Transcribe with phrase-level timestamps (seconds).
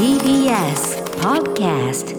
[0.00, 2.16] TBS Podcast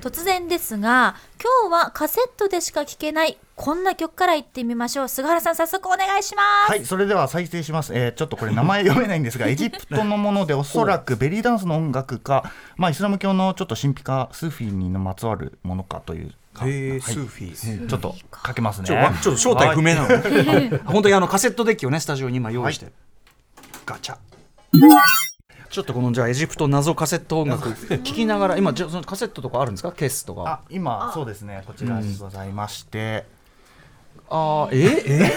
[0.00, 1.16] 突然ですが
[1.62, 7.92] 今日はカセットでしか聴けないこんな曲から言ってみましょう菅原さん早速お願いしますはい、それでは再生します。
[7.94, 16.66] えーちょっとこれ名前読めないんですが、 エジプトのものでおそらくベリーダンスの音楽か、まあイスラム教のちょっと神秘化スーフィーにまつわるものかというか。
[16.66, 17.86] へえ、はいスーフィー。
[17.86, 18.86] ちょっとかけますね。
[18.86, 20.80] ちょわちょっと正体不明なのね。
[20.88, 22.90] 本当にあのカセットデッキをねスタジオに今用意して、
[23.84, 24.16] ガチャ。
[25.70, 29.92] ちょっとこのじゃあエジプト謎カセット音楽 聞きながら今じゃあそのカセットとかあるんですか？
[29.92, 30.42] ケースとか。
[30.46, 31.62] あ、今そうですね。
[31.66, 33.24] こちらにございまして、
[34.28, 35.30] あーえ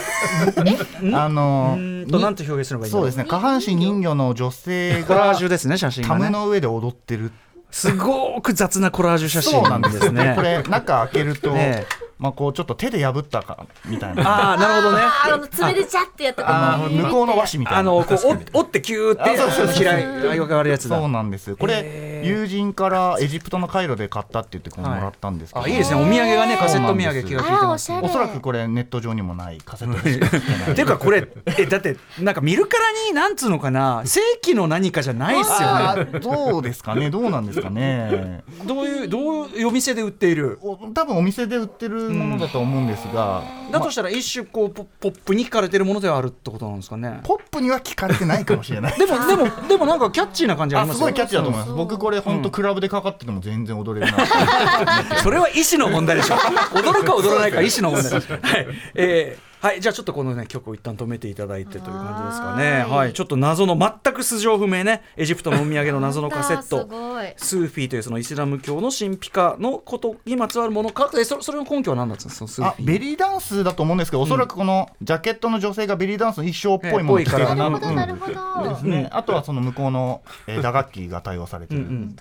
[1.04, 3.24] え あのうーんとなんて表現すればいいそうですね。
[3.26, 6.26] 下半身人魚の女性コラーがジュですね写真タがね。
[6.26, 7.32] ムの上で踊ってる。
[7.72, 10.34] すごく雑なコラージュ写真なんですですね。
[10.36, 11.86] これ中開けると、 ね
[12.18, 14.24] まあこうちょっと手で破ったかみたいな。
[14.28, 15.04] ああなるほどね。
[15.04, 17.80] あの爪でジャってやったあー向こうの和紙みたいな。
[17.80, 18.18] あのこう
[18.54, 20.06] お折ってキューってあそうそうそう開い
[20.40, 20.98] 上がるやつだ。
[20.98, 21.10] そう。
[21.10, 26.02] なんですこれ友人からエジプトのカイロで買ったって言ってこうもらったんですけど、あいいですね。
[26.02, 27.92] お土産がねカセット土産気が利いてます。
[27.92, 34.04] おそらくこれネット上にもないカセットでしか聞けないっていうかこれえだってなんか見るからになんつうのかな。
[34.06, 36.20] 正規の何かじゃないっすよね。
[36.20, 37.10] どうですかね。
[37.10, 38.44] どうなんですかね。
[38.66, 40.60] どういうどういうお店で売っている？
[40.62, 42.86] お多分お店で売ってるものだと思うん。
[42.88, 47.20] ですが、だとしたら一種こうポポップに聞かれてるものではあるってことなんですかね。
[47.24, 48.98] ポップには聞かれてないかもしれない。
[48.98, 51.74] でもでもでもなんかキャッチーな感じありますすごいキャッチーだと思います。
[51.74, 54.26] 僕これ本当クラブでかかってても全然踊れるな。
[55.22, 56.36] それは意思の問題でしょ。
[56.76, 58.12] 踊るか踊らないか意思の問題。
[58.14, 62.86] はい、えーはい、じゃあちょっとこのね曲を一旦止めていただいてという感じですかね。
[62.88, 63.14] はい。
[63.14, 66.88] ちょっと謎の全く素性不明ねエジプトのお土産の謎のカセッ すト
[67.36, 72.36] スーフィーというそのイスラム教の神秘化のことにまつわるものかえそそれの根拠は何だったんですか？
[72.36, 72.86] そのスーフィー。
[72.86, 82.16] あベリーダンスだと思うんですけど、おそらくこのジャケットの女性がベリーダンスの衣装っぽいものを着てるなるほどなるほどですね、あとはその向こうの、えー打楽器が対応されてる、うん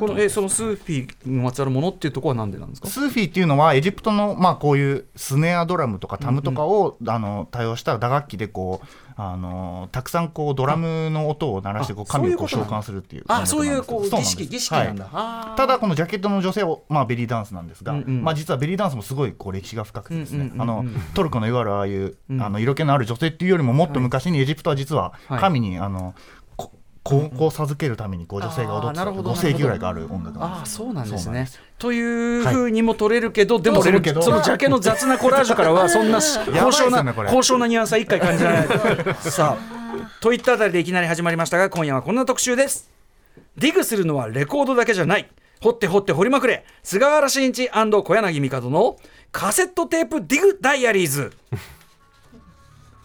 [0.00, 2.88] このえそのスーフィーにまつわるものっていうところは何でなんですか？
[2.88, 8.86] スーフィーっていうのはエジプトの、まあ、こういうスネアドラムとかタムとかを、あの対応した打楽器でこう
[9.18, 15.56] あのたくさんこうドラムの音を鳴らしてこうあ神をこう召喚するっていうあそういうこう儀式儀式なんだ、はい。
[15.56, 18.22] ただこのジャケットの女性は、まあ、ベリーダンスなんですが、うんうん。
[18.22, 20.62] まあ、実はベリーダンスもすごいこう歴史が深くてですね、うんうんうんうん。
[20.62, 22.42] あのトルコのいわゆるああいう、うん。
[22.42, 25.40] あの色気のある女性っていうよりももっと昔にエジプトは実ははい。
[25.40, 26.14] 神にあの
[27.08, 31.48] ここうこう授けるためにこう女性が踊ってたあーなるほど5世紀ぐらいがある音楽なんあですあそうなんですね。
[31.78, 32.00] とい
[32.40, 36.20] うふうにも取れるけど、でもそのジャケの雑なコラージュからはそんな
[36.58, 38.68] 高尚な、高尚なニュアンスは一回感じられない。
[39.20, 42.90] さあといったあたりでいきなり始まりましたが今夜はこんな特集です。
[43.58, 45.28] ディグするのはレコードだけじゃない。
[45.62, 48.96] 掘って掘って掘りまくれ菅原慎一小柳美香の
[49.32, 51.32] カセットテープディグダイアリーズ。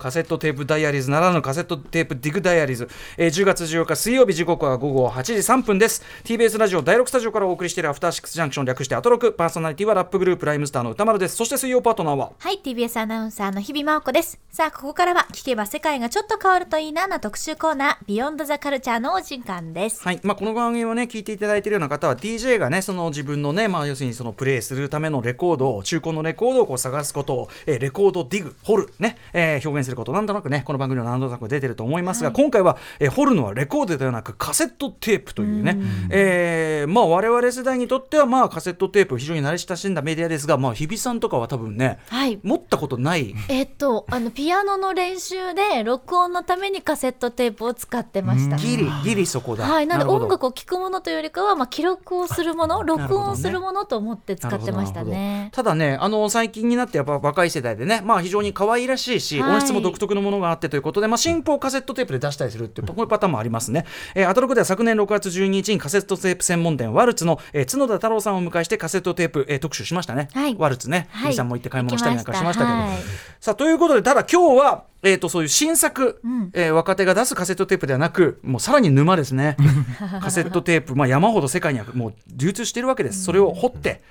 [0.01, 6.03] カセットテープダイアリーズならぬカセットテープディグダイアリーズ、えー10月14日水曜日時刻は午後8時3分です。
[6.23, 9.31] TBS ラジオ第6スタジオからお送りしているアフターシックスジャンクション略してアトロク。
[9.31, 11.35] パーソナリティはラップグループライムスターの歌丸です。
[11.35, 12.31] そして水曜パートナーは？
[12.39, 14.39] はい TBS アナウンサーの日々真央子です。
[14.51, 20.19] さあここからは聞けば世界がちょっと変わるといいなな特集コーナービヨンドザカルチャーのお時間ですはい。
[20.23, 35.77] まあ、この番組をね聞いていただいているような方は DJ がねその自分のね、まあ、要するにそのプレイするためのレコードを中古のレコードをこう探すことを、えーレコードディグ掘るね、えー表現することなんとなくねこの番組の何となく出てると思いますが、今回は、えー掘るのはレコードではなくカセットテープというね
[36.09, 42.39] えーまあ我々世代にとってはまあカセットテープ非常に慣れ親しんだメディアですがまあ日比さんとかは多分ねはい。
[42.41, 48.55] 持ったことないえっとあのピアノの練習で録音のためにカセットテープを使ってました。
[48.55, 49.65] ギリギリそこだ。
[49.65, 55.51] はい、なんで音楽を聴くものというよりかは、まあ、記録をするもの録音をするものと思って使ってましたね。
[55.53, 55.63] ほど。
[55.63, 59.55] ただねあの最近になってやっぱ若い世代でねまあ非常に可愛らしいし、はい。
[59.55, 70.55] 音質も独特のものがあってということで、まあ、新譜をカセットテープで出したりするっていうこういうパターンもありますね、えー、アトロクでは昨年6月12日にカセットテープ専門店ワルツの、えー角田太郎さんをお迎えしてカセットテープ、えー特集しましたね、はい。
[70.57, 71.33] ワルツね、はい。
[71.33, 72.77] さんも行って買い物したりなんかしましたけど。
[72.77, 72.97] はい。
[73.39, 76.51] さあということでただ今日はえー、とそういう新作、ん。
[76.53, 79.57] えー若手が出すカセットテープではなくもうさらに沼ですね。
[80.21, 83.23] カセットテープ、まあ、山ほど世界にはもう流通しているわけです。
[83.23, 84.01] それを掘って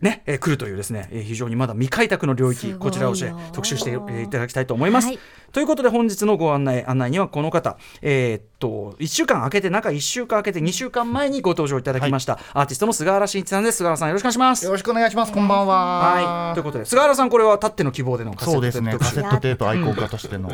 [0.00, 5.08] ね、えー来るというですね、えー非常にまだ未開拓の領域こちらをして特集してえーいただきたいと思います。
[5.08, 5.18] はい。
[5.52, 13.78] ということで本日のご案内案内にはこの方、えーっと1週間空けて中1週間空けて2週間前にご登場いただきました、アーティストの菅原慎一さんです。
[13.78, 14.64] 菅原さんよろしくお願いします。
[14.64, 15.32] よろしくお願いします。
[15.32, 15.98] こんばんは。
[15.98, 16.54] はい。
[16.54, 18.98] ということで菅原さんこれはたっての希望でのカセットテープそうですね。
[18.98, 19.66] カセットテープ。
[19.66, 20.52] 愛好家としての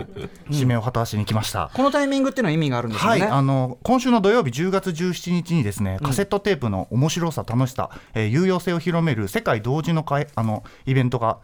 [0.51, 3.21] 使命を果たしに来ました、このタイミングっていうのは意味があるんですよね。
[3.23, 11.39] はい、あの今週の土曜日10月17日にですねカセットテープの面白さ楽しさ、えー有用性を広める世界同時のかいあのイベントが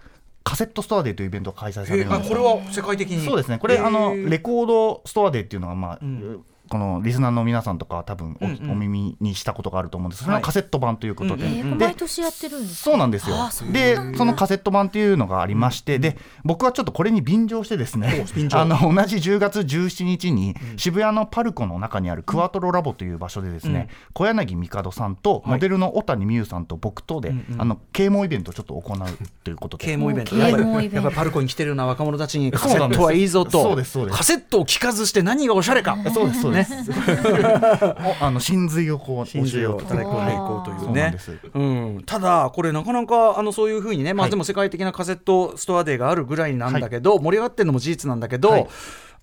[0.44, 3.24] カセットストアデーというイベントが開催されるんですえーあこれは世界的に。
[3.24, 3.58] そうですね。
[3.58, 8.70] これ、えーあのレコードストアデーっていうのが、まあんこのリスナーの皆さんとかは多分お,、うんうん。
[8.70, 10.22] お耳にしたことがあると思うんです。
[10.22, 12.90] それはいはカセット版ということで、うんうんえー、で毎年やってるんですか？
[12.92, 13.36] そうなんですよ。
[13.70, 27.60] でそのカセット版っていうのがありまして、で僕はちょっとこれに便乗してですね あの同じ10月17日に渋谷のパルコの中にあるクワトロラボという場所でですね、小柳帝さんとモデルの小谷美優さんと僕とで、うんうん。
[27.60, 28.98] あの啓蒙イベントをちょっと行う
[29.44, 29.84] ということで。
[29.84, 30.34] 啓蒙イベント。
[30.34, 33.50] 啓やっぱり蒙イベントやっぱりパルコに来てるような若者たちにカセットはいいぞと。
[33.50, 34.16] そうですそうです。
[34.16, 35.98] カセットを聞かずして何がおしゃれか。
[36.14, 36.61] そうですそうです、
[38.20, 39.86] お あの真髄をこう教えようと。
[39.86, 41.14] 叩き込んでいこうというね。
[41.18, 44.30] そうなんただこれなかなかあのそういうふうにね、まあ、はい。
[44.30, 48.66] でも世界的なカセットストアデーがあるぐらいなんだけど、盛り上がってるのも事実なんだけど、はい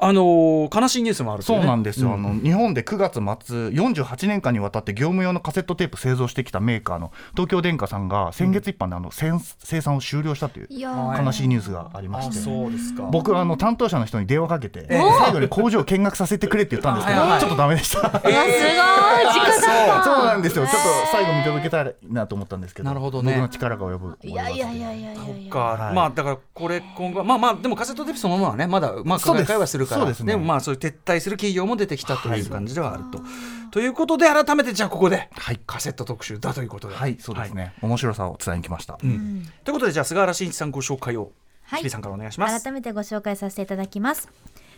[0.02, 3.22] あのー悲しいニュースもあるといそうねなんですよ、うあの日本で9月末、
[3.68, 12.36] 48年間にわたって業務用のカセットテープ製造してきたメーカーの東京電化さんが先月一般であの生生産を終了したという悲しいニュースがありまあして。
[12.36, 13.04] そうですか。
[13.12, 15.02] 僕はあの担当者の人に電話かけて、ええ。
[15.20, 18.00] 最後に工場を見学させてくれって言ったんですけど、ちょっとダメでした。
[18.00, 18.34] うわすごい
[20.04, 23.34] そうなん判ですよ、ちょっと最後見届けたいなと思ったんですけど、なるほどね。
[23.34, 24.18] 僕の力が及ぶ。
[24.24, 25.96] いやいやいやいやいやはい。
[25.96, 29.48] まあだからこれ今後はまあまあでもカセットテープそのものはねまだまあそうです。
[29.48, 30.02] 考え会話するから。
[30.02, 30.36] そうですね。
[30.36, 33.22] もまあそういう撤退する企業も出てきたとはいいう感じではあると。
[33.72, 35.60] ということで改めてじゃあここではい。
[35.66, 36.96] カセット特集だということで。
[36.96, 38.98] はい、そうですね、面白さを伝えに来ました。
[39.04, 39.48] うん。
[39.64, 41.32] ということでじゃあ菅原慎一さんご紹介を
[41.64, 41.80] はい。
[41.82, 42.64] 日比さんからお願いします。
[42.64, 44.30] 改めてご紹介させていただきます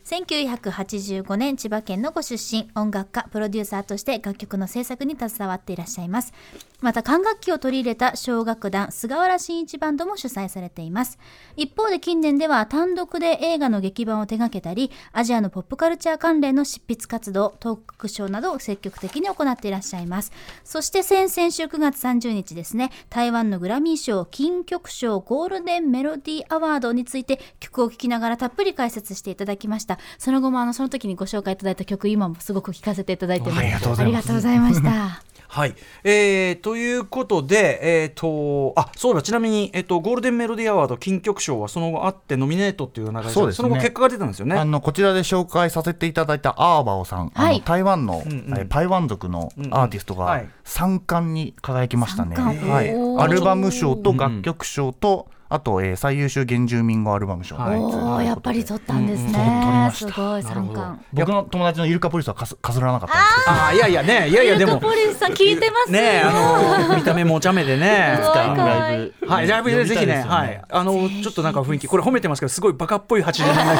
[0.03, 6.33] 1985年千葉県のご出身音楽家プロデューサーとして楽曲の制作に携わっていらっしゃいます。
[6.81, 11.19] また管楽器を取り入れた小楽団菅原慎一バンドも主催されています。
[11.55, 20.31] 一方で近年では単独で映画の劇版を手掛けたりアジアのポップカルチャー関連の執筆活動トークショーなどを積極的に行っていらっしゃいます。
[20.63, 29.90] そして先々週9月30日ですね台湾のグラミー賞金曲賞ゴールデンメロディーアワードについて曲を聴きながらたっぷり解説していただきました。
[30.17, 33.59] その後もあのその時にご紹介いただいた曲今もすごく聴かせていただいてます。
[33.59, 34.05] ありがとうございます。
[34.05, 35.21] ありがとうございました。
[35.51, 39.21] はい、えーということで、えー、とあそうだ。
[39.21, 43.67] ちなみに、えー、とゴールデンメロディーアワード金曲賞はその後あってノミネートっていう流れでそうですね。
[43.67, 44.55] の後結果が出たんですよね。
[44.55, 47.59] あのこちらで紹介させていただいたアーバオさん、あはい。
[47.59, 48.57] の台湾の、うんうん。
[48.57, 50.37] えーパイワン族のアーティストがうんうん。
[50.37, 50.49] はい。
[50.63, 52.95] 3冠に輝きましたね、三冠はい。
[52.95, 53.21] おー。
[53.21, 57.77] アルバム賞と楽曲賞と、あと、えー最優秀原住民語アルバム賞、はい。
[57.77, 59.61] おおやっぱり撮ったんですね、うんうん。
[59.61, 60.13] 撮りました。
[60.13, 60.99] すごい三冠。
[61.11, 68.17] 僕の友達のイルカポリスはかす かすらなかったんですけどあーいやいやねいやいやでもイルカポリスさん聞いてますねあの見た目もお茶目でね。
[68.21, 73.77] ライブはい、ライブでぜひね、はい、あの、ちょっとなんか雰囲気、これ褒めてますけど、すごいバカっぽい 80年代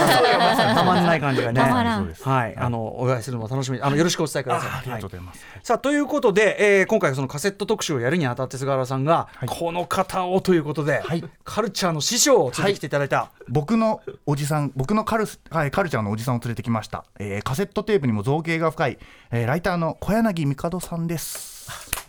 [0.55, 0.75] 感。
[0.75, 1.61] たまんない感じがね。
[1.61, 4.69] はい、あの、お会いするのも楽しみ、あの、よろしくお伝えください。
[4.69, 5.11] あありがとうごはい。
[5.11, 9.49] ざいます、さあということで、えー今回そのカセット特集をやるにあたって菅原さんが、はい。
[9.49, 11.23] この方をということで、はい
[11.61, 18.97] カルチャーの師匠を連れてきていただいた、僕のおじさん僕のカル、はい、カルチャーのおじさんを連れてきました、えーカセットテープにも造形が深い、
[19.29, 21.50] えーライターの小柳帝さんです。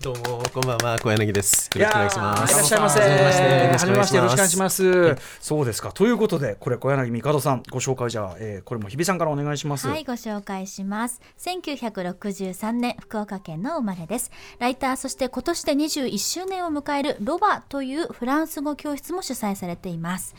[0.02, 1.70] どうもこんばんは小柳です。
[1.78, 2.54] よろしくお願いします。
[2.54, 3.00] ーいらっしゃいませ。
[3.00, 4.58] はじめましてよろしくお願いしす。
[4.58, 5.16] ます。
[5.40, 5.92] そうですか。
[5.92, 9.86] ということで、これ小柳帝さんご紹介じゃあ、えーこれも日比さんからお願いします。
[9.86, 11.20] はい、ご紹介します。
[11.38, 14.32] 1963年、福岡県の生まれです。
[14.58, 20.34] ライター、そして今年で21周年を迎えるロバというフランス語教室も主催されています。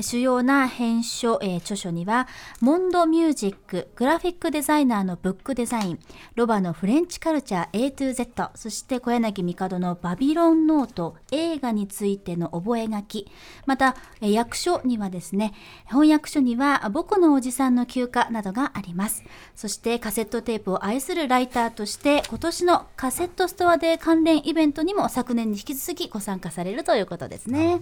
[0.00, 2.28] 主要な編書、えー著書には、
[2.60, 5.98] モンドミュージック、グラフィックデザイナーのブックデザイン、
[6.34, 13.24] ロバのフレンチカルチャー A to Z、そして小柳帝のバビロンノート、映画についての覚書、
[13.64, 15.54] また、えー訳書にはですね、
[15.86, 19.24] 翻訳書には、僕のおじさんの休暇などがあります。
[19.54, 27.80] そしてカセットテープを愛するライターとして、今年のカセットストアデー関連イベントにも昨年に引き続きご参加されるということですね。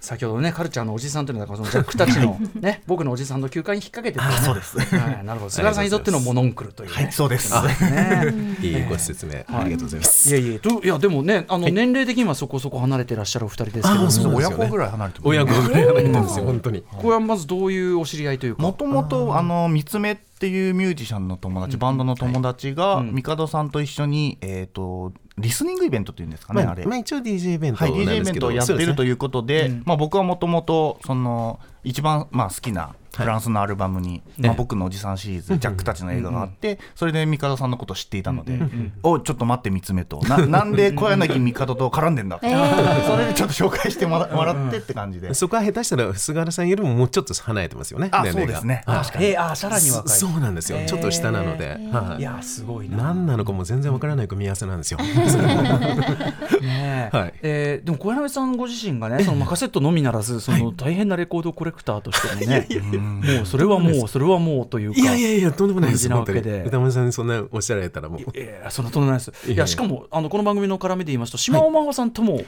[0.00, 4.44] 先ほどねカルチャーのおじさんというのはそのジャックたちの ね僕のおじさんの休暇に引っ掛けてるね。
[4.44, 4.78] そうです。
[4.78, 5.50] はい、なるほど。
[5.50, 7.52] 菅原さんにとってのモノンクルというね、はいそうです。
[7.82, 8.34] ね。
[8.62, 10.28] いいご説明、ありがとうございます。
[10.30, 16.84] いやいやといやでもねあの年齢的にはそこそこ離れてらっしゃるお二人ですけどそう親子ぐらい離れてます親子ぐらい離れてるんですよ本当に。
[16.96, 18.62] これはまずどういうお知り合いというか。
[18.62, 23.22] もともとあの三つ目っていうミュージシャンの友達、バンドの友達が、うん。
[23.22, 38.58] 帝さんと一緒に、えー、とリスニングイベントっていうんですかね、まあ、あれ、まあ一応 DJ イベントは、ないん DJ イベントをやってるということで、うんまあ、僕はもともとその一番、まあ、好きなフランスのアルバムに、まあ、僕のおじさんシリーズ、ジャックたちの映画があって、それで帝さんのことを知っていたので、
[39.02, 45.34] おちょっと待って、三つ目と、な なんで小柳帝と絡んでんだって、えーそれでちょっと紹介してもらもらってって感じで。
[45.34, 48.08] そこは下手したら菅原さんよりももうちょっと離れてますよね。
[48.12, 48.82] あそうですね。
[48.86, 49.24] はい確かに。
[49.26, 50.08] えー、あーさらに若い。
[50.08, 50.78] そそうなんですよ。
[50.86, 52.20] ちょっと下なので、はい。
[52.20, 52.98] いやすごいな。
[52.98, 54.98] 何なのかも全然わからない組み合わせなんですよ。
[56.60, 57.16] ねえ。
[57.16, 57.34] はい。
[57.42, 62.66] えーでも小柳さんご自身がねそのまあカセットのみならずその大変なレコードコレクターとしてもね
[63.08, 66.08] もうそれはもうそれはもうというかいやいやいやとんでもないです。
[66.08, 66.64] なわけで。
[66.66, 68.20] 歌丸さんにそんなおっしゃられたらもう。
[68.20, 69.32] いやいやそんなとんでもないです。
[69.46, 69.62] いいや。
[69.62, 72.40] やしかもあのこの番組の絡みで言いますと島尾真帆さんとも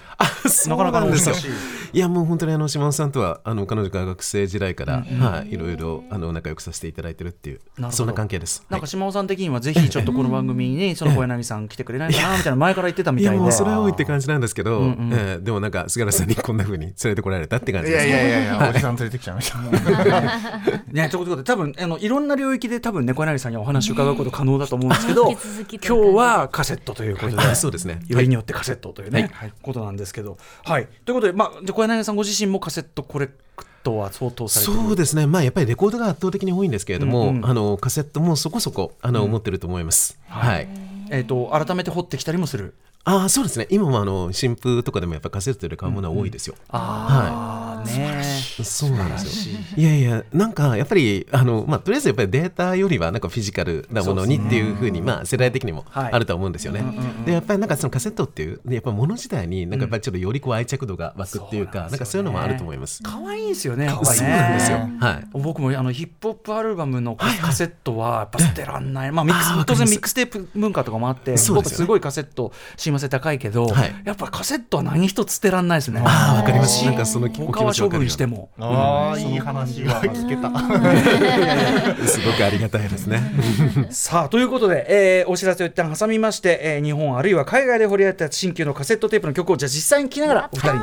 [0.69, 1.35] なかなかのおですよ。
[1.35, 1.51] 親しい
[1.93, 8.65] いやもう本当にあの島尾さんとはあの彼女が学生時代から、はいいろいろあの仲良くさせていただいてるっていうそんな関係です。
[8.71, 13.37] なんか島尾さん的にはぜひちょっとこの番組にその小柳さん来てくれないかなみたいな前から言ってたみたいで。
[13.37, 15.11] いやもうそれは多いって感じなんですけど、うんうん。
[15.13, 18.09] えーでもなんか菅原さんにこんな風に連れてこられたって感じいです。
[18.09, 19.59] やいやいやいやおじさん連れてきちゃいました
[20.93, 28.01] ね、ということで多分あのいろんな領域で多分猫柳さんにはお話を伺うこと可能だと思うんですけど、引き続きという今日はカセットということで、あそうですね。
[28.09, 29.31] よりによってカセットというね、
[29.63, 34.79] ことなんですけど、はい、ということで、まあ、で小柳さんご自身もカセットコレクトは相当されてる？
[34.79, 37.47] そうですね、まあ、やっぱりレコードが圧倒的に多いんですけれども、うんうん。
[37.47, 40.19] あのカセットもそこそこあの、持ってると思います。
[40.29, 40.69] はい。
[41.11, 42.75] えー、と改めて掘ってきたりもする？
[43.05, 43.67] ああそうですね。
[43.71, 46.55] 今もあの新風とかでもやっぱカセットで買うものは多いですよ。
[46.69, 48.23] ああ、ね。
[48.63, 49.59] そうなんですよ。
[49.77, 56.13] いやいや、なんかやっぱり、あのまあ、とりあえずやっぱりデータよりはなんかフィジカルなものにっていうふうに、まあ、世代的にもはい。
[56.13, 56.85] あると思うんですよね。
[57.25, 63.03] で、やっぱりなんかそのカセットっていう、でやっぱ物自体に、なんかやっぱりちょっとよりこう愛着度が湧くっていうか、なんかそういうのもあると思います。
[63.03, 64.29] 可愛いですよね、そうね。
[64.29, 64.79] なんですよ。
[65.01, 65.29] はい。
[65.33, 72.53] 僕もあのヒップホップアルバムのカセットはやっぱ捨てらんない、まあ、ミックス当然ミックステープ文化とかもあって、僕すごいカセット
[72.91, 73.95] 親和性高いけど、はい。
[74.05, 76.03] やっぱカセットは何一つ捨てらんないですね。
[76.05, 76.85] ああ、わかります。
[76.85, 78.51] なんかその他は処分しても。
[78.59, 80.51] ああいい話が聞けた。
[82.07, 83.23] すごくありがたいですね。
[83.91, 90.81] さあということで、えーお知らせを一旦挟みまして、えー日本あるいは海外で掘り当てた新旧のカセットテープの曲をじゃあ実際に聴きながらお二人に。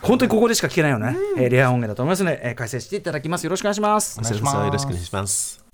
[0.00, 3.44] 本当にここでしか聴けないよね、えーレア音源だと思いますので、えー解説していただきます。
[3.44, 4.16] よろしくお願いします。
[4.18, 5.64] こちらこそよろしくお願いします。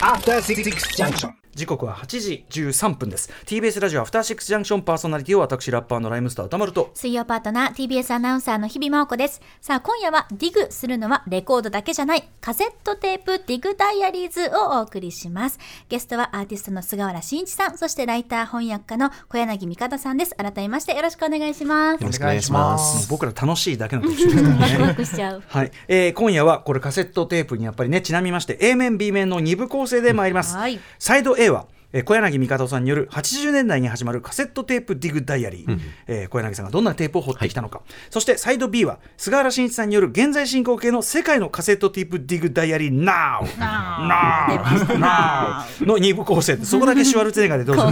[0.00, 0.62] After Six
[0.96, 1.41] Junction.
[1.54, 3.30] 時刻は8時13分です。
[3.44, 6.90] TBS ラジオアフターシックスジャンクションパーソナリティを私ラッパーのライムスター歌丸と。
[6.94, 9.42] 水曜パートナー TBS アナウンサーの日々真央子です。
[9.60, 15.58] さあ今夜はディグするのはレコードだけじゃないカセットテープディグダイアリーズをお送りします。
[15.90, 17.76] ゲストはアーティストの菅原慎一さん。
[17.76, 20.34] そしてライター翻訳家の小柳美香さんです。
[20.36, 22.00] 改めましてよろしくお願いします。
[22.00, 23.10] よろしくお願いします。
[23.10, 25.42] 僕ら楽しいだけの特集ですから ワクワねクしちゃう。
[25.46, 30.80] はい、えー今夜はこれカセットテープにやっぱりねちなみまして A 面 B 面の2部構成で参ります、はい。
[30.98, 31.66] サイド A は。
[31.92, 42.92] えー小柳美香さんによる80年代に始まるカセットテープディグダイアリー、えー小柳さんがどんなテープを掘ってきたのか、そしてサイド B は菅原慎一さんによる現在進行形の世界のカセットテープディグダイアリー。
[42.92, 43.46] NOW!
[43.58, 44.98] NOW!
[44.98, 45.86] NOW!
[45.86, 47.82] の2部構成でそこだけシュワルツェネッガーでどうぞ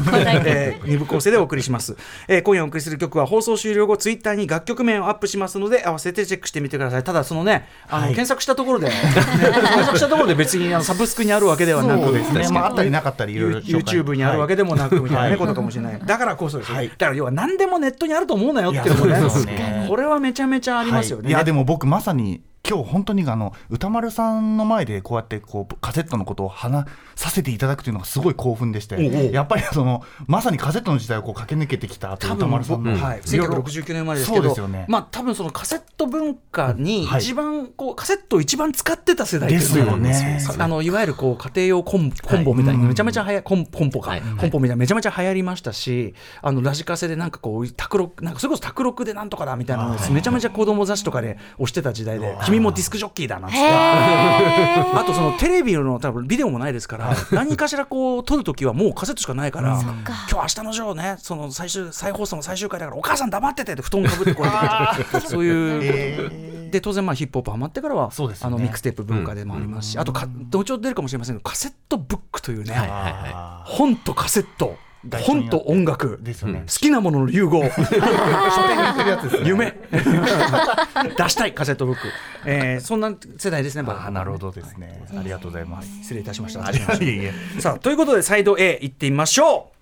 [0.47, 1.97] えー、2部構成でお送りします、
[2.29, 7.05] えー今夜お送りする曲は放送終了後ツイッターに楽曲面をアップしますので合わせてチェックしてみてください。
[7.05, 8.93] ただそのねあの、検索したところで、ね
[9.41, 12.49] 検索したところで別にあのサブスクにあるわけではなくね。
[12.51, 13.61] まああったりなかったりいろいろ
[13.93, 16.01] YouTube にあるわけでもなくみたいな、ことかもしれない。
[16.05, 19.87] だからこそですだから要は何でもネットにあると思うなよっていうのもね。
[19.89, 21.33] これはめちゃめちゃありますよね、はい。
[21.33, 26.87] いやでも僕まさに今日本当にあの歌丸さんの前でこうやってこうカセットのことを話
[27.17, 34.87] させていただくというのがすごい興奮でしてやっぱりそのまさにカセットの時代をこう駆け抜けてきた歌丸さんの、はい、いろいろ1969年生まれですけどそうですよね。
[34.89, 37.21] まあ多分そのカセット文化にはい。
[37.21, 40.41] 一番こう、カセットを一番使ってた世代ですよね。
[40.59, 44.23] あのいわゆるこう家庭用コンコンボみたいな、めちゃめちゃはやコンコンポか、はい。
[44.23, 53.31] コンポみたいなめちゃめちゃ流行りましたしあのラジカセでなんかこう卓録なんかそれこそ卓録でなんとかだみたいなめちゃめちゃ子供雑誌とかで押してた時代で君もディスクジョッキー。
[53.31, 65.21] だなんつってあとそのテレビの多分ビデオもないですから 何かしらこう撮るときはもうカセットしかないから今日明日のジョーねその最終再放送の最終回だからお母さん黙っててって布団かぶってこうやって。
[65.21, 68.57] そういう、で当然まあヒップホップハマってからはそうですよね。
[68.57, 74.77] あのミックステープ文化でもありますし、あとか後ほど出るかもしれませんけどカセットブックというね、あ本とカセット
[75.09, 76.19] 本と音楽。
[76.21, 76.65] ですよね。
[76.67, 77.63] 好きなものの融合。
[77.63, 79.49] ー書店に売ってるやつですね。
[79.49, 79.79] 夢。
[81.17, 82.03] 出したいカセットブック、
[82.45, 85.03] えーそんな世代ですね僕あーなるほどですね。
[85.19, 85.89] ありがとうございます。
[86.03, 86.67] 失礼いたしました。
[86.67, 87.61] ありがとういえいえ。
[87.61, 89.73] さあということでサイド A 行ってみましょ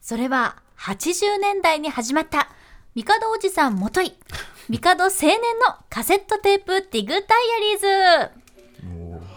[0.00, 2.48] それは80年代に始まった
[2.94, 4.12] 帝おじさんもとい
[4.68, 8.32] 帝青年のカセットテープディグダイアリーズ。
[8.36, 8.39] う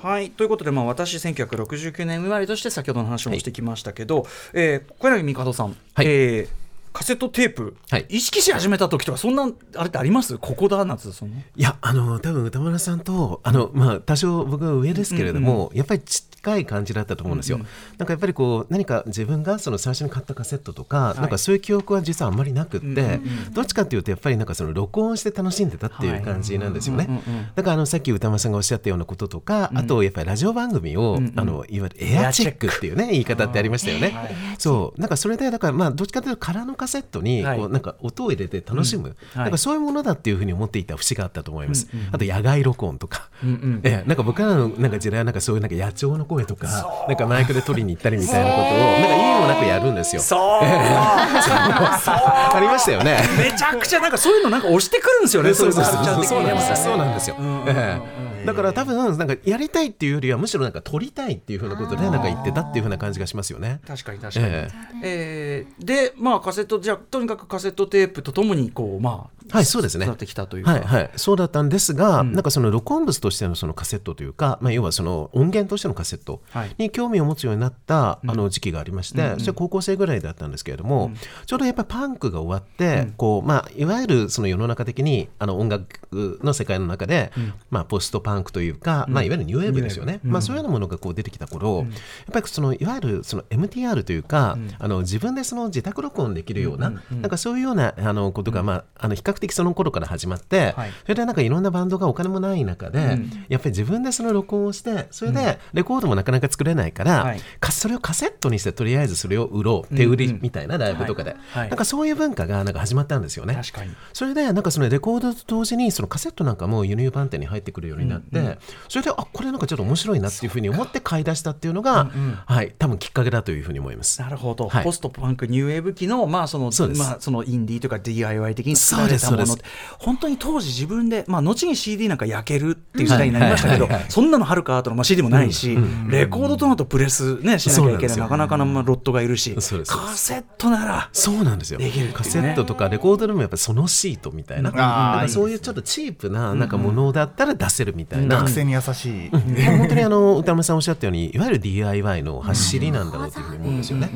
[0.03, 0.31] はい。
[0.31, 6.05] ということで、まあ、私1969年生まれとして先ほどの話もしてきましたけど、えー小柳帝さん、はい。
[6.05, 8.05] えーカセットテープ、はい。
[8.07, 10.37] 意識し始めた時とかそんなあれってあります？
[10.37, 16.01] ここだなんつうそのいや、あの、多分歌丸さんと、あの、まあ、多少僕は上ですけれども、やっぱり
[16.43, 17.59] 近い感じだったと思うんですよ。
[17.97, 23.21] なんかやっぱりこう、何か自分がその最初に買ったカセットとか、なんかそういう記憶は実はあんまりなくって、
[23.53, 27.07] どっちかっていうと、やっぱりなんかその録音して楽しんでたっていう感じなんですよね。
[27.55, 34.13] だからあの、さっき歌丸さんがおっしゃったようなこととか、あとやっぱりラジオ番組を、あの、いわゆるエアチェックっていうね、言い方ってありましたよね。
[34.57, 34.99] そう。
[34.99, 37.57] なんかそれで、だからまあ、どっちかというと空のカセットにはい。
[37.57, 39.15] こうなんか音を入れて楽しむ、はい。
[39.43, 43.81] なんかそういうものだっていうふうに思っていた節があったと思います、あと野外録音とか、うんうん。
[43.83, 44.07] ええ。
[44.07, 46.67] なんか僕らのなんか時代はなんかそういうなんか野鳥の声とか
[47.07, 50.21] なんかマイクで撮りに行ったりみたいなことをなんかいいもなくやるんですよ。
[50.21, 53.19] そう ありましたよね。
[53.37, 56.75] めちゃくちゃなんかそういうのなんか押してくるんですよねそうそうそうそうなんですよ。
[56.75, 57.35] そうなんですよ。
[57.67, 63.79] ええだから多分なんかやりたいっていうよりはむしろなんか撮りたいっていうふうなことでなんか言ってたっていうふうな感じがしますよね。
[63.87, 64.69] 確かに確かに、え
[65.03, 70.05] えーでまあカセットじゃあとにかくカセットテープとともにこうまあはいそうですね。
[70.05, 76.75] 育ってきたというか、はいはい、そうだったんですが、なんかその録音物としてのそのカセットというか、まあ、要はその音源としてのカセットはい。
[76.79, 81.11] に興味を持つようになった、あの時期がありまして、そして高校生ぐらいだったんですけれども、
[81.45, 87.31] ちょうどやっぱりパンクが終わって、こうまあ、いわゆるその世の中的にあの音楽の世界の中で、
[87.69, 91.87] まあ、ポストパンクというか、まあ、いわゆるニューウェーブですよね、まあ、そういうようなものがこう出てきた頃、やっ
[92.31, 100.91] ぱりそのいわゆるその MTR というか、あの自分でその自宅録音できるような、なんかそういうようなあのことが、まあ、あの比較的その頃から始まって、はい。
[101.03, 103.19] それでなんかいろんなバンドがお金もない中で、
[103.49, 107.41] やっぱり自分でその録音をしてそれでレコードもなかなか作れないから、はい。
[107.59, 111.39] かそれをカセットにしてとりあえずそれを売ろう手売りみたいなライブとかで、はい。
[111.59, 111.69] はい。
[111.69, 113.55] なんかそういう文化がなんか始まったんですよね。
[113.55, 113.91] 確かに。
[114.13, 122.11] それでなんかそのレコードと同時にそのカセットなんかも輸入版店に入ってくるようになって、それであこれなんかちょっと面白いなっていうふうに思って買い出したっていうのが、
[122.45, 124.21] はい多分きっかけだというふうに思います。
[124.21, 124.83] なるほど、はい。
[124.83, 129.57] ポストパンクニューウェーブ期のまあそのまあそのインディーとか DIY 的に作られたもの。
[129.99, 135.77] 本当に当時自分でまあ後に CD なんか焼けるっていう時代になりましたけど、そんなのはるか後のまあ CD もないし、
[136.09, 138.17] レコードとなるとプレスねしなきゃいけない。
[138.17, 141.79] なかなかなまあロットがいるし、カセットならそうなんですよ。
[141.79, 141.91] ね。
[142.13, 154.09] カセットとかレコードでもやっぱそのシートみたいな,、そういうちょっとチープななんかものだったら出せるみたいな、学生に優しい、本当にあの歌丸さんおっしゃったようにいわゆる DIY の走りなんだろうというふうに思うんですよね。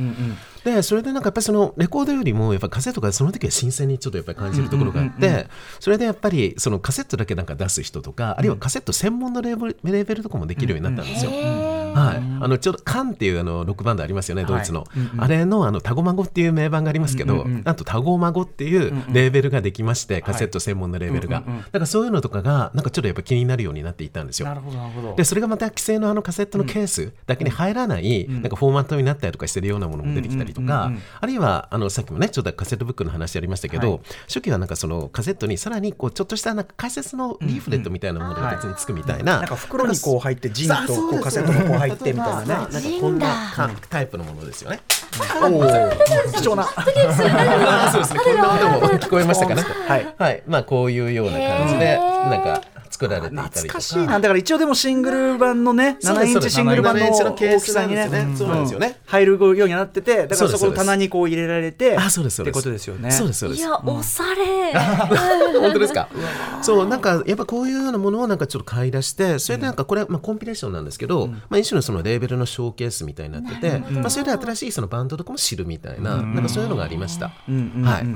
[0.68, 5.48] でそれでなんかやっぱりそのレコードよりもやっぱカセットがその時は新鮮にちょっとやっぱり感じるところがあって
[5.80, 11.32] それでやっぱりそのカセットだけなんか出す人とかあるいはカセット専門のレーベルレーベルとかもできるようになったんですよ。
[11.32, 14.86] はい、あのちょうどカンっていうあのロックバンドありますよねドイツの、
[15.18, 24.48] あれのあのタゴマゴっていう名盤がありますけど、なんとタゴマゴっていうレーベルができまして、カセット専門のレーベルが、だからそういうのとかがなんかちょっとやっぱ気になるようになっていったんですよ。
[24.48, 25.16] なるほどなるほど。
[25.16, 42.48] でそれがまた既成のあのカセットのケースだけに入らない、なんかフォーマットになったりとかしてるようなものも出てきたりとか、あるいはあのさっきもねちょっとカセットブックの話ありましたけど、初期はなんかそのカセットにさらにこうちょっとしたなんか解説のリーフレットみたいなものが別につくみたいな、なんか袋にこう入ってジンとこうカセットがこう入ってみたいなね。
[42.48, 44.82] なんかこんなかタイプのものですよね。
[46.36, 46.64] 貴重な。
[46.64, 48.20] あそうですね。
[48.20, 49.62] こんな音も聞こえましたかね。
[49.62, 50.16] はい。
[50.18, 50.44] はい。
[50.48, 52.62] まあこういうような感じでなんか
[52.98, 53.60] 作られていたりとか。
[53.60, 54.20] 懐かしいな。
[54.20, 58.36] だから一応でもシングル版のね7インチシングル版の7インチのケー大きスなんさにねですよね。
[58.38, 58.88] そうなんですよね。
[58.88, 62.58] うん入るようになっててだからそこの棚にこう入れられてあそうですそうです。
[62.60, 63.10] ってことですよね。
[63.12, 63.62] そうですそうです。
[63.62, 64.74] いや、おしゃれ。
[65.60, 66.10] 本当ですか？
[66.62, 77.28] そうなんかやっぱこういうようなものをなんかちょっと買い出して、それでなんかこれまあコンピレーションなんですけど、まあ一種のそのレーベルのショーケースみたいになってて、まあそれで新しいそのバンドとかも知るみたいな、なんかそういうのがありました。
[77.28, 78.08] はい。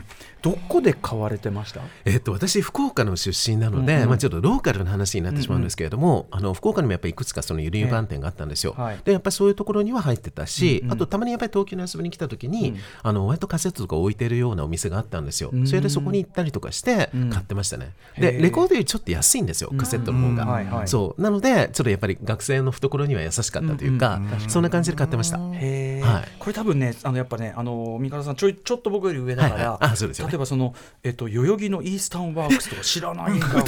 [0.42, 1.82] どこで買われてました？
[2.06, 8.74] えっと、私、福岡の出身なので、まあ、ちょっとローカルな話になってしまうんですけれども、あの福岡にもやっぱりいくつかその輸入版店があったんですよ。
[8.78, 9.00] はい。
[9.04, 15.52] でやっぱりそういうところには入ってたし、あとたまにやっぱり東京に遊びに来た時に、あの割とカセットとか置いてるようなお店があったんですよ。
[15.66, 17.94] それでそこに行ったりとかして買ってましたね。
[18.18, 20.46] でレコードよりちょっと安いんですよカセットの方が。
[20.46, 20.88] はいはい。
[20.88, 25.38] そうなのでちょっとやっぱり学生の懐には優しかったというか、そんな感じで買ってました。
[25.38, 26.02] はい。
[26.40, 29.78] これ多分ねあのやっぱねあの三方さんちょいちょっと僕より上だから、はいはい。
[29.92, 33.62] あそうですよね例えばそのえっと代々木のイースタンワークスとか知らないんだこ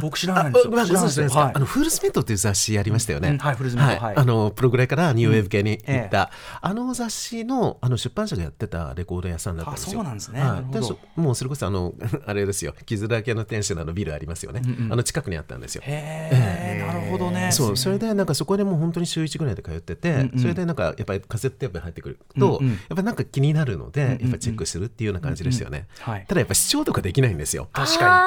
[0.00, 1.28] 僕知らないんですよ。
[1.34, 3.30] ああのフールスメットっていう雑誌ありましたよね。
[3.30, 4.16] うんはいフールスメットはい。
[4.16, 6.06] あのプロぐらいからニューウェーブ系に行ええ。
[6.06, 9.88] った、あの雑誌のあの出版社がやってたレコード屋さんだったんですよ。
[9.88, 10.42] あそうなんですね。
[11.16, 11.94] もうそれこそあの
[12.26, 12.74] あれですよ。
[12.86, 15.82] 傷だらけの天使のあのビルありますよね、あの近くにあったんですよ。
[15.84, 17.50] へえなるほどね。
[17.52, 26.24] そうそれでなんかそこでもう本当に週1ぐらいで通ってて、それでなんかやっぱりカセットテープに入ってくると、やっぱなんか気になるので、やっぱチェックするっていうような感じですよね、はい。
[26.28, 27.68] ただやっぱ視聴とかできないんですよ。
[27.72, 28.26] 確か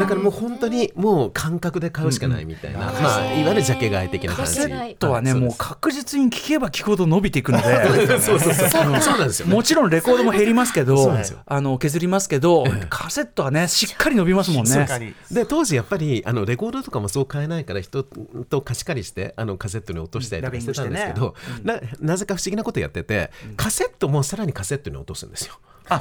[0.00, 0.06] だ。
[0.06, 4.60] からもう本当にもう感覚で買うしかないみたいな、まあ、いわゆるジャケ買い的なに感じ。
[4.60, 5.40] カセットはねはい。
[5.40, 8.06] もう確実に聞けば聞くほど伸びていくので。
[8.20, 8.68] そうそうそう。
[8.68, 8.80] そ
[9.14, 11.40] うなんですよ、ね、もちろんレコードも減りますけそうどなんですよ。
[11.46, 14.70] あの削りますけど、カセットはねしっかり伸びますもんね。
[14.70, 25.54] しっかりで当時やっぱりあのレコードとかもそう買えないから人と貸し借りしてあのカセットに落としたりとかしてたんですけど、ななぜか不思議なことやってて、カセットもさらにカセットに落とすんですよ。
[25.88, 25.98] あ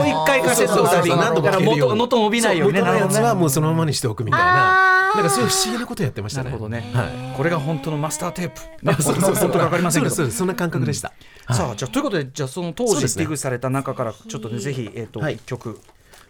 [0.00, 1.98] もう一回カセットをダビング何度だから元も聞けるように。
[1.98, 5.14] 元伸びないよね元のやつはもうそのままにしておくみたいな。
[5.14, 6.44] なんかそういう不思議なことやってましたね。
[6.44, 7.36] なるほどね、はい。
[7.36, 9.48] これが本当のマスターテープ、ね、そうそうそう。
[9.48, 10.14] 本当か分かりませんけど。
[10.14, 11.12] そうですそんな感覚でした。
[11.50, 13.00] さあじゃあということでじゃあその当時ね。
[13.00, 15.34] ディグされた中からちょっとねぜひえっ、と、はい。
[15.34, 15.80] 一曲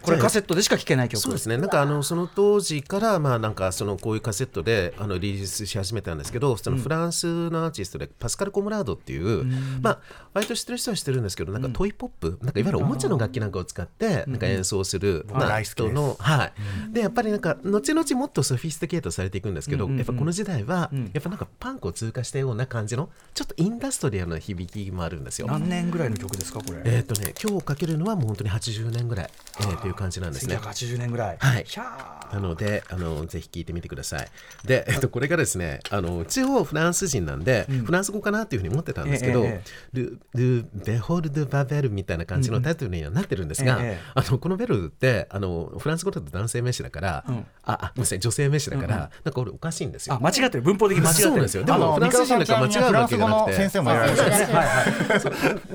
[0.01, 1.21] これカセットでしか聴けない曲。
[1.21, 1.57] そうですね。
[1.57, 9.45] なんかあのその当時からまあなんかそのこういうカセットであのリリースし始めたんですけどそのフランスのアーティストでパスカル・コムラードっていう、
[9.81, 9.99] まあ
[10.33, 15.71] 割と知ってる人は知ってるんですけどなんかトイポップ、なんかいわゆるおもちゃの楽器なんかを使ってなんか演奏する、まあ大好きです。
[15.71, 16.51] 人のは
[16.89, 25.47] い、でやっぱりなんか後々もっとソフィスティケートされていくんですけど、やっぱこの時代は、やっぱなんかパンクを通過したような感じのちょっとインダストリアルな響きもあるんですよ。
[25.47, 30.57] 何年ぐらいの曲ですかこれ、えっ、とね今日かけるのはもう本当に80年ぐらい、えー、という感じなんですね。
[30.57, 31.37] 1980年ぐらい。
[31.39, 31.65] はい。
[32.33, 34.27] なのであのぜひ聞いてみてください。
[34.65, 50.15] で、えっと、これがですねあの一応フランス人なんで、フランス語かなっていうふうに思ってたんですけど「ええルルベホルド・バベル」みたいな感じのタイトルにはなってるんですが、ええあのこのベルってあのフランス語だと男性名詞だから、ああごめんなさい女性名詞だから、なんか俺おかしいんですよ。
[50.15, 50.61] あ間違ってる。
[50.61, 51.41] 文法的に間違ってる。
[51.41, 51.63] ですよ。
[51.63, 53.53] でもフランス人なんか間違うわけがなくて。
[53.57, 55.29] 先生もやられて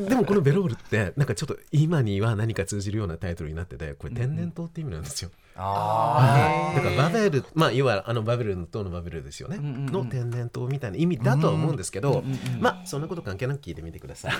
[0.04, 0.08] る。
[0.08, 5.30] でもこのベロールってなんかちょっと今には何か通じるようなタイトルになっててこれ天然痘って意味なんですよ。
[5.58, 12.22] あだからバベル、まあ、いわゆるあのバベルの塔のバベルですよね、の天然痘みたいな意味だとは思うんですけど、
[12.60, 14.34] まあそんなこと関係なく聞いてみてください。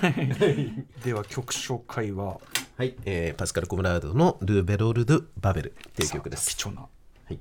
[1.03, 2.39] では曲紹介は？
[2.77, 6.55] はい、えーパスカル・コムラードの「ル・ベロール・ドゥ・バベル」っていう曲です。
[6.55, 6.83] 貴重な。
[6.83, 6.89] は
[7.33, 7.39] い。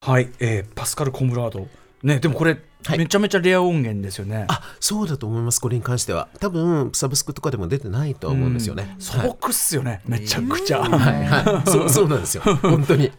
[0.00, 1.66] はい、えーパスカル・コムラード。
[2.04, 2.98] ねでもこれ、はい。
[2.98, 4.46] めちゃめちゃレア音源ですよね。
[4.48, 6.28] あそうだと思いますこれに関しては。
[6.40, 8.96] 多分サブスクとかでも出てないとは思うんですよね。
[8.98, 12.42] 素朴っすよね、めちゃくちゃ、はいはい、そうそうなんですよ。
[12.62, 13.10] 本当に。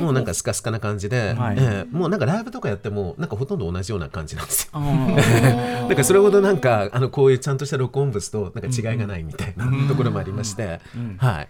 [0.00, 1.56] もうなんかスカスカな感じで、はい。
[1.58, 4.80] えーもうなんかライブとかやってもなんかほとんど同じような感じなんですよ。
[4.80, 5.16] うん
[5.88, 10.80] だからそれほどなんかあのこういうちゃんとした録音物となんか違いがないみたいなところもありまして、
[11.18, 11.48] はい。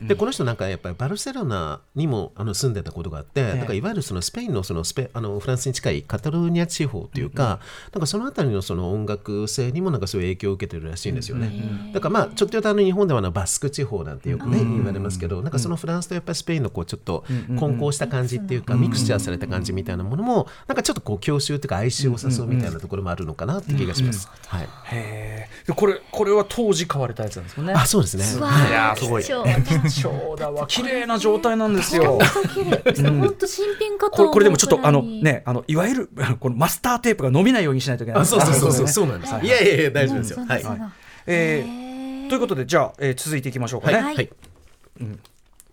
[0.00, 7.60] でこの人なんかやっぱりバルセロナにもあの住んでたことがあって、だからいわゆるそのスペインのそのスペあのフランスに近いカタルーニャ地方というか、
[7.92, 11.52] なんかそのあたりのその音楽性にもなんかそういう影響を受けてるらしいんですよね。
[11.92, 17.24] だからまあちょっと言うとあの日本ではあのバスク地方なんてよくね、言われますけど、なんかそのフランスとやっぱりスペインのこうちょっと
[17.58, 24.28] 混交した感じっていうか、ミクスチャーされた感じみたいなものもなんかちょっとこう郷愁というか哀愁を誘うみたいなところもあるのかなって気がします。
[24.46, 24.68] はい。
[24.92, 27.72] へえこれこれは当時買われたやつなんですもんね。
[27.72, 28.40] あそうですね。
[28.40, 29.24] わはいやーすごい
[29.88, 30.66] 貴重だわ。
[30.66, 32.18] 綺麗な状態なんですよ。
[32.18, 38.22] 本当新品かと思うこれこれでもちょっとあのねあのいわゆる このマスターテープが伸びないようにしないといけない。
[38.22, 38.72] あそうそうそう。
[38.72, 38.92] そうね。
[38.92, 39.34] そうなんです。
[39.42, 39.48] い。
[39.48, 40.44] やいやいや大丈夫ですよ。
[40.46, 40.62] はい。
[41.26, 42.26] えへー。
[42.26, 44.02] ーということでじゃあ、えー続いていきましょうかね、い。
[44.02, 44.30] はい。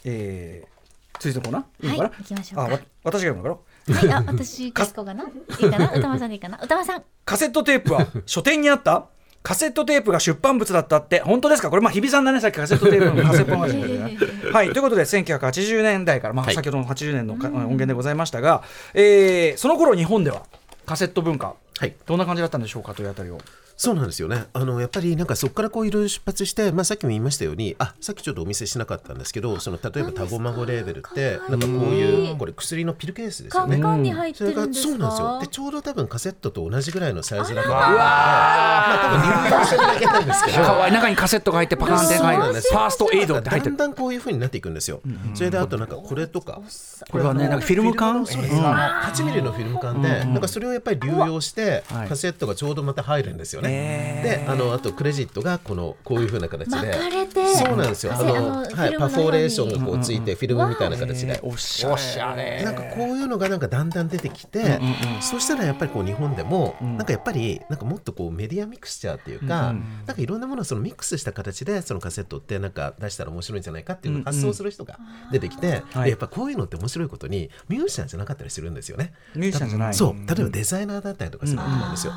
[0.06, 0.72] えー
[1.20, 1.86] 続いてのコーナー？
[1.86, 2.64] いいのかな、はい行きましょうか。
[2.64, 3.62] あわ私が読むのか
[3.94, 3.96] な？
[3.96, 5.24] はい、あ、私、かしこかな？
[5.24, 5.28] い
[5.68, 7.04] いかな、歌丸さんでいいかな、歌丸さん。
[7.26, 9.06] カセットテープは書店にあった？
[9.44, 11.70] カセットテープが出版物だったって本当ですか？
[11.70, 12.40] これまあ日比さんだね。
[12.42, 14.18] さっきカセットテープの カセットの話だけどね。
[14.54, 14.70] はい。
[14.72, 16.56] ということで1980年代から、まあ、はい。
[16.56, 18.62] 先ほどの80年のか音源でございましたが、
[18.94, 20.44] えーその頃日本では
[20.86, 21.94] カセット文化はい。
[22.06, 22.94] どんな感じだったんでしょうか？
[22.94, 23.40] というあたりを
[23.82, 24.46] そうなんですよね。
[24.54, 33.80] あのやっぱりなんかそこからこういろいろ出発して、まあさっきも言いましたように、あさっきちょっとお見せしなかったんですけど、その例えばタゴマゴレーベルってなんかこういうこれ薬のピルケースですよね。
[33.80, 34.89] カンに入ってそれがるんですか？
[34.89, 35.39] そうなんですよ。
[35.41, 39.10] でちょうど多分カセットと同じぐらいのサイズだから、まあ
[39.50, 40.58] 多分流用してるだけなんですけど。
[40.58, 45.02] か わいい中にカセットが入ってパカンって入るんですファーストエイドって入ってるだんだんこういう風になっていくんですよ。
[45.34, 46.62] それであとなんかこれとか。
[47.10, 48.28] これはねなんかフィルム缶？
[48.28, 53.71] そうです、8ミリのフィルム缶で、なんかそれをやっぱり流用して、はいカセットがちょうどまた入るんですよね。
[53.72, 56.76] であのあとクレジットがこのこういう風な形で。
[56.76, 57.56] 巻かれて。
[57.56, 58.14] そうなんですよ。
[58.14, 61.40] あのはい、パフォーレーションがこうついて、フィルムみたいな形で。
[61.44, 62.64] おしゃれ。
[62.64, 64.80] なんかこういうのがなんかだんだん出てきて、
[65.22, 69.74] そしたらやっぱりこう日本でも、なんかやっぱりなんかもっとこうメディアミクスチャーっていうか、
[70.06, 75.00] なんかいろんなものをそのミックスした形でそのカセットってなんか出したら面白いんじゃないかっていうのを発想する人が
[75.32, 79.14] 出てきて、やっぱこういうのって面白いことにミュージシャンじゃなかったりするんですよね。
[79.36, 79.94] ミュージシャンじゃない。
[79.94, 80.14] そう。
[80.28, 82.14] 例えばデザイナーだったりとかするわけなんですよ。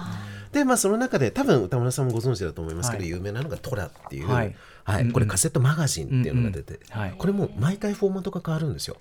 [0.54, 3.10] でまあその中で多分歌村さんもご存知だと思いますけど、はい。
[3.10, 5.08] 有名なのがトラっていう、ははい。
[5.08, 7.00] いこれカセットマガジンっていうのが出て、うんうん。
[7.00, 7.14] はい。
[7.18, 8.96] これも毎回フォーマットが変わるんですよ。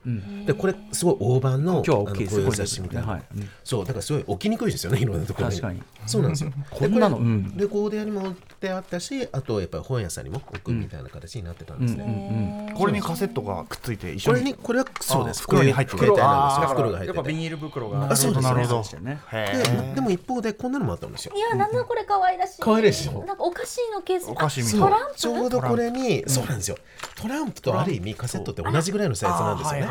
[0.48, 3.24] でこれすごい大判の今日は大きいですあのこういう雑誌みたいな、はい。
[3.36, 3.50] うん。
[3.64, 5.56] そうだからすごい置きにくいですよねいろんなところに。
[5.56, 5.84] 確かに。
[6.08, 6.52] そうなんですよ。
[6.72, 7.58] こんなのでこれうん。
[7.58, 15.42] レコード屋にも置いてあったしあとやっぱり本屋さんにも置くみたいな形になってたんですね、これにカセットがくっついて一緒こにれにこれはそうです。
[15.42, 18.44] あ袋に入ってるこういう携帯なんですよあー袋が入ってやってぱビニール袋があそうです。
[18.44, 18.84] なるほど。
[18.84, 21.34] でででも一方でこんなのもあったんですよ。
[21.36, 22.62] いや、なんだこれ可愛らしい。
[22.62, 23.24] 可愛らしいでしょ？
[23.26, 24.30] なんかお菓子のケース。
[24.30, 25.18] お菓子みたいあトランプ？
[25.18, 26.78] ちょうどこれに、そうなんですよ。
[27.22, 29.88] トランプとある意味カセットって同じぐらいのサイズなんですよね。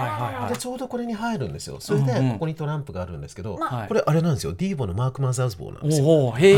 [0.49, 1.79] でちょうどこれに入るんですよ。
[1.81, 4.53] それでここにトランプがあるんですけど、はいこれあれなんですよ。
[4.53, 6.07] ディーボのマーク・マザーズボーなんですよ。
[6.07, 6.53] おおへ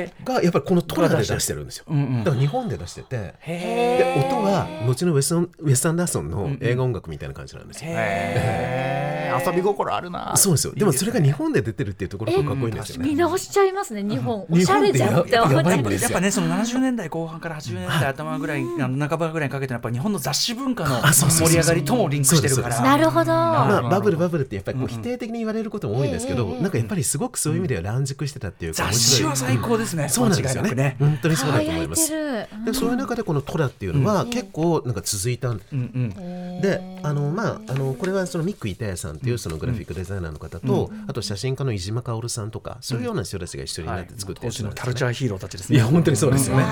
[0.00, 1.84] えがやっぱりこのトラで出してるんですよ。
[1.88, 3.34] だから日本で出してて。
[3.40, 7.90] へで音は後のウェスンウェス・アンダーソンの映画音楽みたいな感じなんですよ。
[7.92, 16.04] え遊び心あるなそうですよでもそれが日本で出てるっていうところがかっこいいんですよね見直しちゃいますね日本お日しゃれじ本でやゃんって思っちゃいますやばいんですよ。
[16.04, 22.80] やっぱねその70年代後半から80年代頭ぐらい、あの半ばぐらいにかけてのやっぱ日本の雑誌文化の盛り上がりともリンクしてるから。
[22.80, 23.26] なるほど。
[23.26, 23.90] まあ、うん。
[23.90, 30.96] バブルバブルってやっぱりこう否定的に言われることも多いんですけど、ええなんかやっぱりすごくそういう意味では乱熟してたっていうか雑誌は最高ですね、そうなんですよね。
[30.98, 32.10] 本当にそうだと思います。
[32.10, 36.60] でそういう中でこのトラっていうのは結構なんか続いたんうんうん。
[36.60, 45.76] であのまああのこれはそのミック・イタヤさんっていうそのグラフィックデザイナーの方と、あと写真家の飯島薫さんとかそういうような人たちが一緒になって作って当時のカるやつなんですよねルチャーヒーローたちですね。
[45.76, 46.64] いや本当にそうですよね、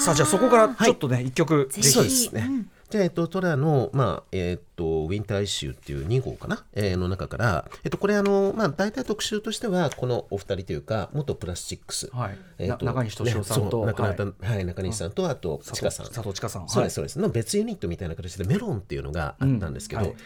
[0.00, 2.66] さあじゃあそこからちょっとね一曲ぜひそうですね。
[2.88, 12.08] じゃあ、えっと、トラの、まあ、えっと、ウィンターイシューっていう2号かな、えーの中から、えっと、これ、あの、まあ、大体特集としては、このお二人というか、元プラスチックス。
[12.12, 12.38] はい。
[12.58, 16.06] えっとな中西俊夫さんとね亡くなった、ははい、中西さんと、あと、ちかさん。
[16.06, 16.68] 佐藤千佳さん。
[16.68, 17.08] そうです、はい。
[17.08, 17.20] そうです。
[17.20, 20.08] の別ユニットみたいな形で、メロンっていうのがあったんですけど、うん。
[20.08, 20.16] はい。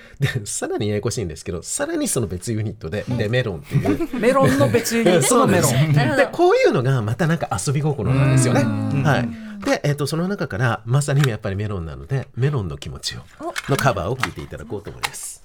[0.40, 4.08] で、さらにややこしいんですけど、さらにその別ユニットで、で、メロンっていう。
[4.20, 6.16] メロンの別ユニットの メロン。
[6.16, 8.62] でこういうのがまたなんか遊び心なんですよね。
[9.04, 9.28] はい、
[9.64, 13.20] で、えー、とその中からまさにやっぱりメロンなのでメロンの気持ちを
[13.68, 15.42] のカバーを聴いていただこうと思います。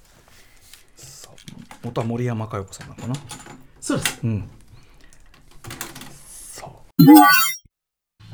[1.82, 3.14] 元は森山佳代子さんなのかな？
[3.80, 4.50] そうですうん。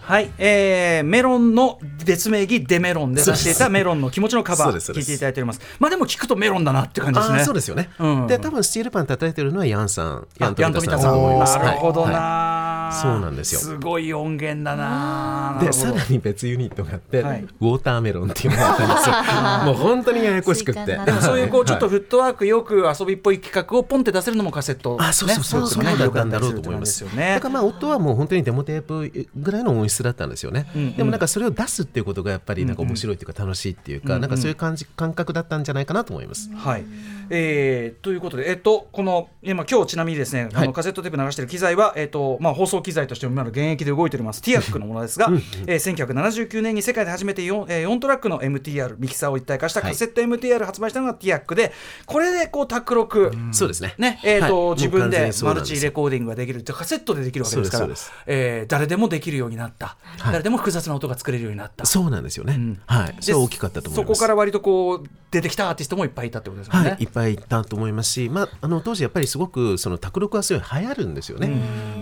[0.03, 5.61] はい、えー、メロンの別名義デメロンで出していたメロンの気持ちのカバー聞いていただいております。
[5.79, 7.45] まあでも聞くとメロンだなって感じですね。
[7.45, 7.89] そうですよね。
[7.99, 11.23] うんで多分スチールパン叩いてるのはヤンさんヤンヤントミタさん。
[11.39, 15.59] なるほどな、はいそうなんですよすごい音源だな。
[15.61, 19.15] でさらに別ユニットがあって、はいウォーターメロンっていうのがあったんですよ。
[19.65, 20.85] もう本当にややこしくって。
[20.85, 27.03] でもそういうこうちょっとはいフットワークよく遊びっぽい企画をポンって出せるのもカセット、ね、あそうそうそう、そうねだったんだろうと思います。
[27.03, 30.67] よねだからまあ夫はもう本当にデモテープぐらいの音質だったんですよね。
[30.75, 30.97] んうん。
[30.97, 36.51] でもなんかそれを出すっていうことがやっぱりなんか面白いっていうか楽しいっていうか、なんかそういう感じ感覚だったんじゃないかなと思います。
[36.55, 36.85] はい、
[37.31, 40.67] えーということで、えっと、この今今日ちなみにですね、あはい。
[40.67, 44.41] のカセットテープ流している機材は、えっとまあ、放送機材として今の現役で動いております。
[44.41, 45.29] TIAC のものですが、
[45.67, 51.73] えー、1979年に世界で初めて 4,、えー、4トラックの MTR ミキサーを一体化したカセット MTR 発売したのが TIAC で
[52.07, 53.95] これでこう卓録、そうですね。
[53.99, 54.77] ねえーとはい。
[54.77, 57.89] 自分でマルチレコーディングができるってカセットでできるわけですから
[58.27, 61.85] えー誰でもできるようになった、はい誰でも複雑な音が作れるようになった。
[61.87, 62.55] そうなんですよね。
[62.55, 63.17] んはい。
[63.17, 64.15] でそれは大きかったと思います。
[64.15, 66.91] そこから割とこう出てきたアーティストもいっぱいいたってことですよね。
[66.91, 71.51] はい、いっぱいいたと思いますし、まあ、あの当時やっぱりすごくその卓録はすごい流行るんですよね。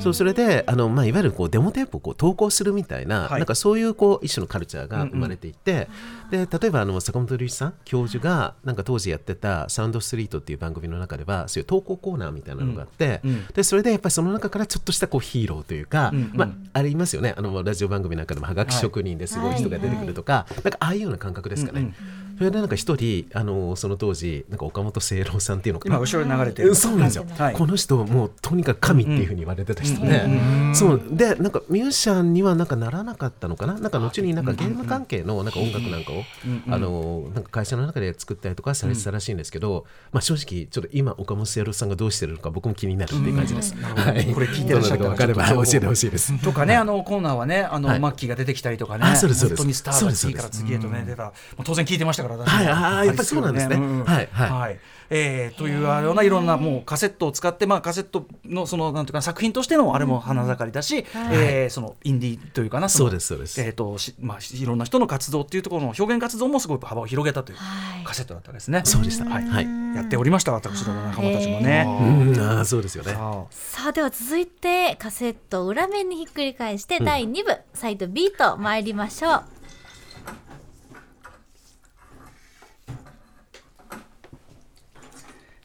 [0.01, 5.88] そうそれであの、まあ、いわゆるこうデモテープをこう投稿するみたいな,、はいなんかそういうこう一種のカルチャーが生まれていて、
[6.31, 21.81] で例えばあの坂本龍一さん教授がなんか当時やってた「サウンドストリート」っていう番組の中ではそういう投稿コーナーみたいなのがあって、うんうんでそれでやっぱりその中からちょっとしたこうヒーローというか、うんうんまあ、ありますよねあのラジオ番組なんかでもはがき職人ですごい人が出てくるとか、なんかああいうような感覚ですかね。
[21.81, 21.95] うんうん
[22.40, 25.96] それでなんか一人あのその当時なんか岡本清郎さんっていうのかな。
[25.96, 26.74] 今後ろに流れてえる。
[26.74, 27.55] そうなんですよ、はい。
[27.55, 30.24] この人もうとにかく神っていうふうに言われてた人で、
[30.72, 31.03] そう。
[31.11, 33.74] でなんかミュージシャンにはなんかならなかったのかな？
[33.74, 36.24] なんか後になんかゲーム関係のなんか音楽なんかを、
[36.70, 44.33] あのなんか会社の中で作ったりとかされてたらしいんですけど、まあ正直ちょっと今岡本清郎さんがどうしてるのか僕も気になるっていう感じです、はい。
[44.33, 45.05] これ聞いてらっしゃった。
[45.05, 46.42] らどなたか分かれば教えてほしいです。
[46.42, 48.00] とかね、あのコーナーはね、あの、はい。
[48.00, 49.59] マッキーが出てきたりとかね、あそうですそうです。
[49.59, 53.77] 本当にスターが次から次へとね、出た、まあ、当然聞いてましたから、私もはいあーやっぱりそうなんですね。
[53.77, 54.81] んはいはい。
[55.12, 63.61] えーというようないろんなもうカセットを使って、まあ、カセットのそのなんていうか作品としてのあれも花盛りだし、えーそのインディーというかなのそうですそうです。
[63.61, 68.05] えーとしまあ、いろんな人の活動っていうところの表現活動もすごく幅を広げたというはい。
[68.05, 68.83] カセットだったわけですね。
[68.85, 69.25] そうでした。
[69.25, 69.97] はいはい。
[69.97, 71.85] やっておりました私ども仲間たちもね。
[71.88, 71.90] う
[72.31, 73.12] んあーそうですよね。
[73.12, 79.43] さあさあでは続いてカセットを裏面にひっくり返して第2部、サイド B と参りましょう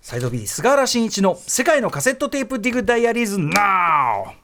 [0.05, 4.35] サイド B 菅原慎一の世界のカセットテープディグダイアリーズ NOW!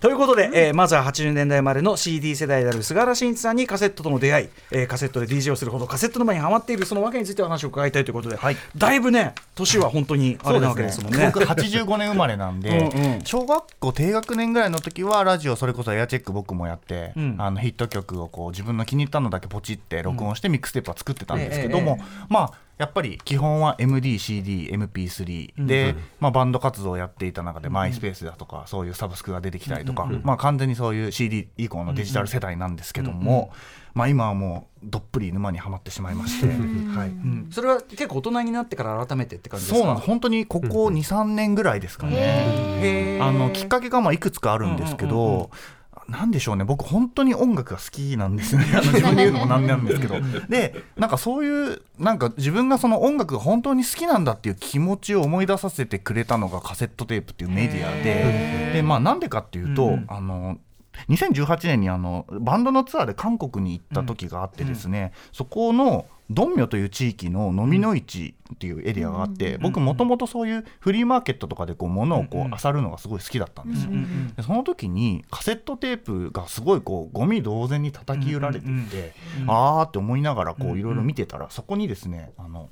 [0.00, 8.56] ということで、えーまずは80年代生まれの CD 世代である菅原慎一さんにカセットとの出会い、えーカセットで DJ をするほどカセット沼にハマっているそのわけについてお話を伺いたいということで、はい。
[8.78, 11.30] だいぶね年は本当にあれなわけですもんね。
[11.34, 13.20] 僕85年生まれなんで うんうん。
[13.24, 17.36] 小学校低学年ぐらいの時はラジオそれこそエアチェック僕もやって、うん。
[17.38, 22.26] あのヒット曲をこう自分の気に入ったのだけポチって録音してミックステープは作ってたんですけども、ええ。
[22.28, 33.52] まあやっぱり基本は MDCDMP3 で、まあ、バンド活動をやっていた中でマイスペースだとかそういうサブスクが出てきたりとか、まあ、完全にそういう CD 以降のデジタル世代なんですけども、
[33.94, 36.48] まあ、今はもうどっぷり沼にはまってしまいまして。
[36.48, 36.56] はい。
[36.58, 37.48] うん。
[37.50, 39.78] それは結構大人になってから改めてって感じですか？
[39.78, 40.06] そうなんです。
[40.08, 43.18] 本当にここ23年ぐらいですかね。
[43.22, 45.50] あのきっかけがまあいくつかあるんですけど、
[46.08, 46.64] なんでしょうね。
[46.64, 48.66] 僕本当に音楽が好きなんですよね。
[48.74, 50.16] あの自分で言うのもなんなんですけど。
[50.48, 58.72] でなんかそういうなんか自分がその音楽が本当に好きなんだっていう気持ちを思い出させてくれたのがカセットテープっていうメディアで。
[58.74, 60.04] でまあなんでかっていうと、うん。
[60.08, 60.58] あの
[61.08, 73.90] 2018年にあのバンドのツアーで韓国に行った時があってですね、そこのドンミョという地域の飲みの市っていうエリアがあって、僕もともとそういうフリーマーケットとかでこう物をこう漁るのがすごい好きだったんですよ。
[74.36, 79.12] でその時にカセットテープがすごいこうゴミ同然に叩き売られていて、
[79.46, 82.70] あーって思いながらこういろいろ見てたらそこにですねあの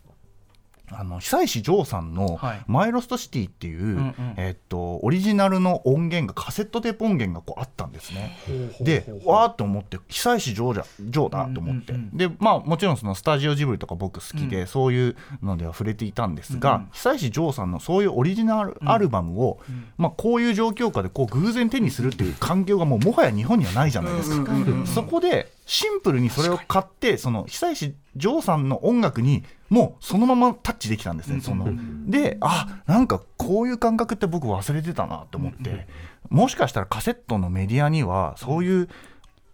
[0.90, 4.14] あの久石譲さんのはい「マイロストシティ」っていう、んうん。
[4.36, 8.36] えっと、オリジナルの音源がカセットテープ音源がこうあったんですね。
[8.80, 16.88] でわーって思って久石譲じゃ譲だと思って、うんうんうんでまあもちろんそのスタジオジブリとか僕好きで、そういうのでは触れていたんですが、うんうん。
[16.92, 19.58] 久石譲さんのそういうオリジナルアルバムを、
[19.96, 24.52] まあ、こういう状況下でこう偶然手にするっていう環境がもうもはや日本にはないじゃないですか。
[24.86, 31.40] そこでシンプルにそれを買ってその久石譲さんの音楽にもうそのままタッチできたんですね。
[31.40, 31.72] その。
[32.06, 35.86] であなんかこういう感覚って僕忘れてたなと思って、
[36.28, 38.88] もしかしたらカセットのメディアにはそういう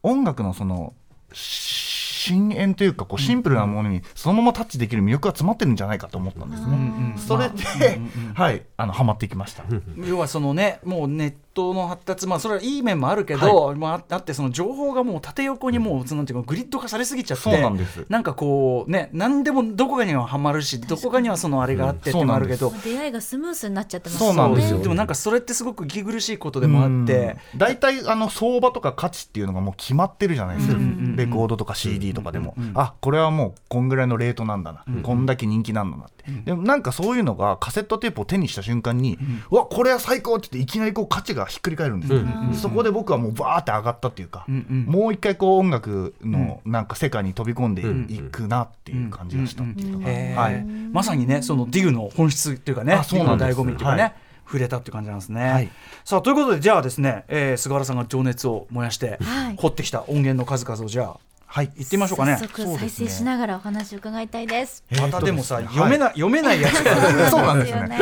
[0.02, 0.94] 音楽のその
[1.32, 7.14] 深淵というかこうシンプルなものにそのままタッチできる魅力が詰まってるんじゃないかと思ったんですね。
[7.16, 8.00] それで、
[8.34, 9.64] はいあのハマっていきました。
[9.96, 18.06] 要はそのねもうネットの発達まあそれはいい面もあるけど、まあ、あってその情報がもう縦横にもう、なんていうかグリッド化されすぎちゃってそうなんです。
[18.08, 24.78] なんかこうね何でもどこかにはハマるしどこかにはそのあれがあってってもあるけど、出会いがスムースになっちゃってますそうなんですよ。
[24.78, 27.36] でもなんかそれってすごく息苦しいことでもあって。
[27.56, 39.18] 大体あの相場とか価値っていうのがもう決まってるじゃないですか、うんうんうんレコードとか CD とかでも、あこれはもうこんぐらいのレートなんだな、こんだけ人気なんだなって、でもなんかそういうのがカセットテープを手にした瞬間に、
[39.50, 42.20] うわこれは最高って言っていきなりこう価値がひっくり返るんですよ、
[42.54, 47.82] そこで僕はもうバーって上がったっていうか、もう一回こう音楽のなんか世界に飛び込んで
[48.14, 50.08] いくなっていう感じがしたっていうか、
[50.40, 50.64] はい。
[50.92, 54.14] まさにねそのディグの本質っていうかねあそうなん醍醐味っていうかね、はい。
[54.46, 55.50] 触れたっていう感じなんですね。
[55.50, 55.70] はい。
[56.04, 59.56] さあということでじゃあですね、えー菅原さんが情熱を燃やして、はい。
[59.56, 61.70] 掘ってきた音源の数々をじゃあはい。
[61.76, 62.36] 行ってみましょうかね。
[62.36, 64.84] 早速再生しながらお話を伺いたいです。
[64.90, 66.08] えーまたでもさ、読めない。
[66.10, 67.80] 読めないやつが そうなんですね。
[67.80, 67.98] よね。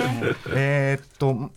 [0.54, 1.50] えーっと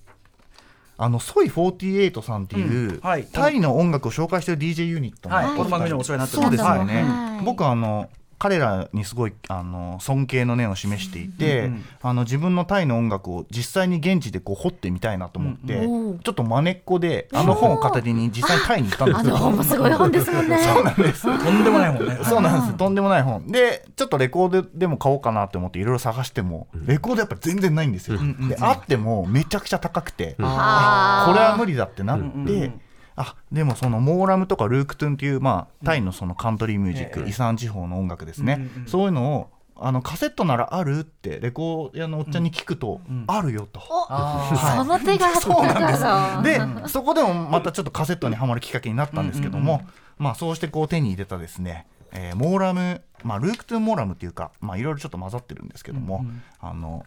[1.01, 5.55] あのソイ48さんっていう、タイの音楽を紹介している DJ ユニットのはい。
[5.55, 6.45] この番組でもお世話になってます。
[6.45, 7.45] そうですよはね、い。
[7.45, 11.69] 僕あの彼らにすごいあの尊敬の念を示していて、
[12.01, 16.09] あの自分のタイの音楽を実際に現地でこう掘ってみたいなと思って、うん。
[16.11, 16.19] うん。
[16.19, 19.35] ちょっとまねっこであの本を片手に実際にタイに行ったんですよ。
[19.35, 20.57] あの本もすごい本ですもんね。
[20.63, 21.23] そうなんです。
[21.23, 22.19] とんでもないもんね。
[22.23, 23.45] そうなんです、とんでもない本。
[23.47, 32.81] でちょっとレコードでも買おうかなって思っていろいろ探しても、レコードやっぱ全然ないんですよ、であってもめちゃくちゃ高くて、これは無理だってなって、うんうんうん
[33.21, 37.29] あでもそのモーラムとかルークトゥンっていう、まあ、タイのそのカントリーミュージック、ええ。
[37.29, 38.87] イサン地方の音楽ですね、うんうんうん。
[38.87, 43.81] そういうのをあのカセットならあるってレコード屋のおっちゃんに聞くと、あるよと。
[43.81, 46.41] その手があったから。
[46.41, 49.81] でそこでもまたちょっとカセットにはまるきっかけになったんですけども、
[50.17, 56.25] まあ、そうしてこう手に入れたですね、えーモーラム、まあ、ルークトゥーモーラムっていうかまあいろいろちょっと混ざってるんですけども、
[56.59, 57.05] あの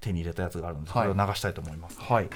[0.00, 2.00] 手に入れたやつがあるんでそれを流したいと思います。
[2.00, 2.28] はい。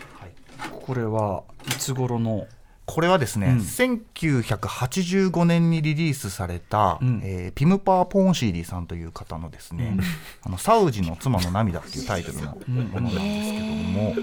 [0.87, 2.47] これはいつ頃の
[2.87, 9.97] これはですね、うん1985年にリリースされた、うんえーピムパー・ポンシーリーさんという方のですね
[10.43, 14.15] 「あのサウジの妻の涙」っていうタイトルの ものなんですけども、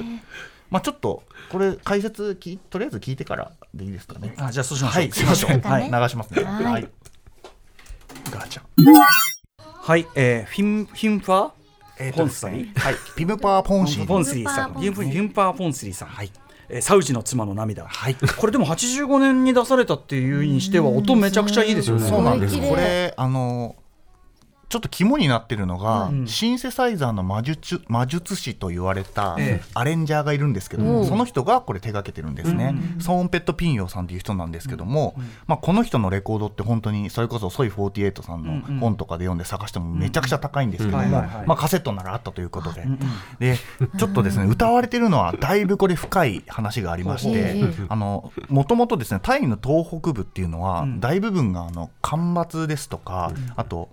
[0.69, 4.33] まあ、ちょっとこれ解説きとりあえず聞いてからでいいですかね。
[4.37, 5.01] あじゃあそうしましょう。
[5.01, 5.59] はい、しましょう。
[5.67, 6.43] はい流しますね。
[6.43, 6.89] はいはい。
[8.31, 8.63] ガチャ。
[9.83, 11.51] はい、えー、フィンフィンファー
[11.99, 14.07] えーポンスリーはい、ピムパー・ポンシーリー。
[14.07, 16.40] ポンスリーさん、フィンパーポンスリーフィンフィンパーポンスリーさん、はい、えー
[16.79, 17.85] サウジの妻の涙。
[17.85, 18.15] はい。
[18.15, 22.07] これでも85年に出されたっていうにしては音めちゃくちゃいいですよね。
[22.07, 22.55] そうなんです。
[22.57, 23.75] これあの
[24.71, 26.27] ちょっと肝になってるのが、うん。
[26.27, 29.69] シンセサイザーの魔術魔術師と言われたええ。
[29.73, 31.07] アレンジャーがいるんですけども、うん。
[31.07, 42.85] その人がこれ手掛けてるんですね、ソーンペット・ピンヨーさんっていう人なんですけども、まあ、この人のレコードって本当にそれこそソイ48さんの本とかで読んで探してもめちゃくちゃ高いんですけどもまあカセットならあったということで、
[43.39, 43.57] で
[43.97, 53.89] ちょっとですね歌われてるのはだいぶこれ深い話がありまして、あのもともとですねタイの東北部っていうのは、大部分があの干ばつですとか、あと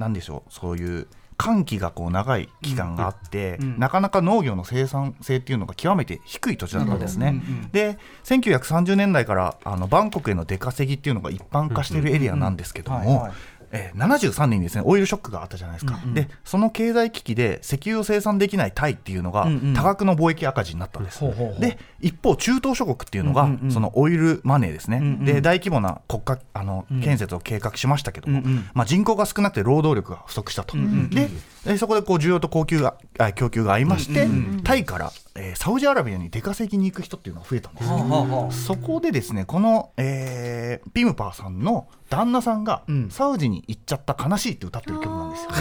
[0.00, 7.40] なんでしょうそういう寒気がこう長い期間があって、なかなか農業の生産性っていうのが極めて低い土地だったんですね。
[7.72, 13.30] で1930年代からあのバンコクへの出稼ぎっていうのが一般化しているエリアなんですけども、
[13.72, 19.74] えー73年にですねオイルショックがあったじゃないですか、でその経済危機で石油を生産できないタイっていうのがうんうん。
[19.74, 21.60] 多額の貿易赤字になったんです、ほうほうほう。
[21.60, 23.70] で一方中東諸国っていうのが、うんうんうん。
[23.70, 27.00] そのオイルマネーですね、んうんで大規模な国家あのん。
[27.00, 30.76] 建設を計画しましたけども、うんうんまあ、人口が少なくて労働力が不足したと、
[31.10, 31.28] で
[31.64, 34.26] でそこでこう需要と供給があ供給が合いまして、
[34.64, 37.88] タイから、えーサウジアラビアに出稼ぎに行く人っていうのが増えたんです。
[37.88, 38.50] よ、はあはあはあ。
[38.52, 43.08] そこでですねこの、えーピムパーさんの旦那さんが、うん。
[43.08, 45.50] サウジに行っちゃった悲しいって歌ってる曲なんですよ。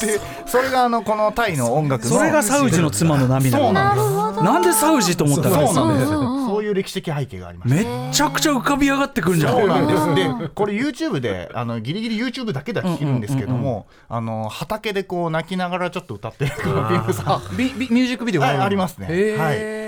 [0.00, 4.02] でそれがあのこのタイの音楽のそれがサウジの妻の涙そうなんで
[4.38, 9.54] すなんでサウジと思ったそうのなんですよ、そういう歴史的背景がありましてめっちゃくちゃ浮かび上がってくるんじゃん。
[9.54, 10.14] そうなんです。
[10.14, 16.68] で、これ YouTube で、あのギリギリ YouTube だけでは聞けるんですけども、あの畑でこう泣きながらちょっと歌ってるピ
[17.06, 17.56] ムさん。
[17.56, 19.06] ビビミュージックビデオありますね。
[19.10, 19.78] へー。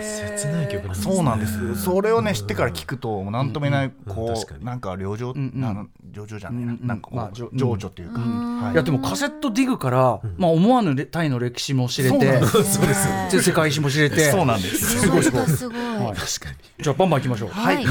[0.41, 1.15] 切ない曲なんですね。
[1.15, 1.83] そうなんです。
[1.83, 5.65] それをね知ってから聞くともうなんとも言えないこうなんか旅情、んうん。
[5.65, 8.73] あの情緒じゃないな、うんかこう、まあ情緒というか、はい。
[8.73, 13.43] いやでもカセットディグから、まあ、思わぬタイの歴史も知れて そうです。
[13.43, 14.31] 世界史も知れて。
[14.31, 15.01] そうなんです。
[15.01, 15.23] すごい。
[15.23, 15.47] すごい。
[15.47, 16.17] すごいはい。
[16.17, 16.57] 確かに。
[16.81, 17.51] じゃあバンバンいきましょう。
[17.51, 17.85] はい。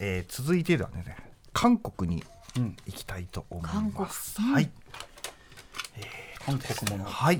[0.00, 1.16] えー続いてではね
[1.52, 2.24] 韓国に
[2.86, 4.40] 行きたいと思います。
[4.40, 4.70] はい。
[6.44, 7.04] 韓国も。
[7.04, 7.38] のはい。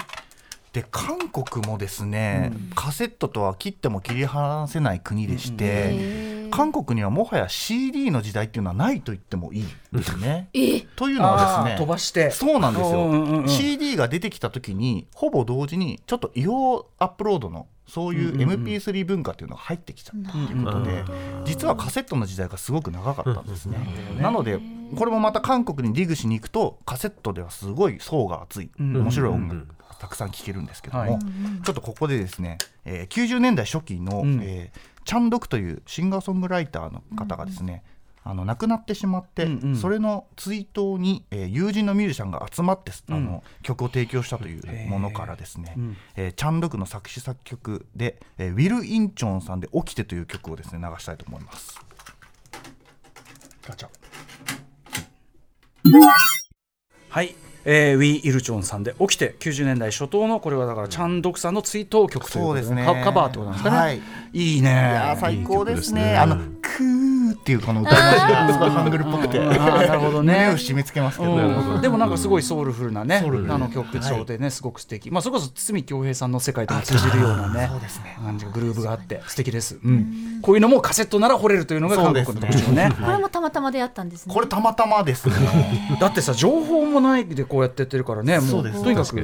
[0.75, 6.51] で韓国もですね、カセットとは切っても切り離せない国でして、へー。
[6.51, 10.49] 韓国にはもはや CD の時代っていうのはないと言ってもいいんですね。
[10.53, 12.31] えというのはですね飛ばして。
[12.31, 21.05] そうなんですよ、うんうんうん CD が出てきた時にほぼ同時にちょっと違法アップロードのそういう MP3 文化っていうのが入ってきちゃったということで、
[21.45, 23.79] 実はカセットの時代がすごく長かったんですね。
[24.21, 24.59] なので
[24.97, 29.67] これもまた韓国にディグしに行くとカセットではすごい層が厚い、ん面白い音楽。
[29.67, 29.74] が
[30.05, 31.19] たくさん聴けるんですけども、はい。
[31.65, 34.41] ちょっとここでですね、えー90年代初期の、うん。
[34.43, 37.83] えーチャンドクというシンガーソングライターの方がですね、
[38.23, 39.77] あの亡くなってしまって、うんうん。
[39.77, 43.25] それの追悼に、えー友人のミュージシャンが集まって、あうん。
[43.25, 45.97] の曲を提供したというものからですね、うん。
[46.17, 51.81] えーチャンドクの作詞作曲で、えーウィル・インチョンさんで「起きて」という曲をですね流したいと思います。
[53.67, 53.89] ガチャ。
[57.11, 57.35] はい、
[57.65, 62.85] えーウィ・イルチョンさんで起きて90年代初頭のこれはだからチャンドクさんの追悼曲というで,、すね。
[62.85, 64.01] カカバーってことなんですかね、はい。
[64.33, 64.71] い、いね。
[64.71, 66.17] いやー最高ですね。
[66.17, 66.39] あの
[67.45, 70.33] っていうこの歌い出しがすごいハングルっぽくて、なるほどね。
[70.33, 71.81] 胸を締め付けますけど、うん。
[71.83, 75.11] でもなんかすごいソウルフルなね、あの曲調でね、すごく素敵。
[75.11, 77.71] まあそれこそ堤恭平さんの世界とも通じるようなね、
[78.25, 79.79] 感じがグルーブがあって素敵です。
[79.85, 82.91] うん、こういうのもカセットなら掘れるというのが韓国の特徴ね。
[82.99, 84.35] これもたまたま出会ったんですね。
[84.35, 85.35] これたまたまですね。
[86.01, 88.83] だってさ情報もないでこうやってやってるからね、もそううです。
[88.83, 89.15] とにかく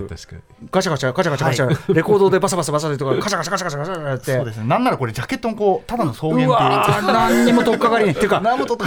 [0.71, 4.37] ガチャガチャガチャガチャガチャ、レコードでバサバサバサでとかガチャガチャガチャガチャガチャやって。
[4.37, 4.66] そうですね。
[4.66, 8.41] なんならこれジャケットのこうただの草原っていううわー何にも取っかかりっていうか。
[8.41, 8.79] 何取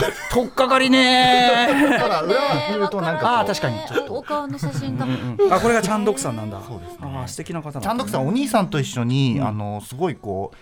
[0.48, 1.70] っかかりね。
[1.70, 3.30] えただ裏は見るとなんかこう。
[3.30, 4.10] あー確かに。
[4.10, 5.06] おお顔の写真が
[5.56, 6.62] あこれがチャンドクさんなんだ。
[6.62, 6.98] そうですね。
[7.02, 7.82] あー素敵な方なんだ。
[7.82, 10.58] ちゃんとくさんお兄さんと一緒に、あのすごいこう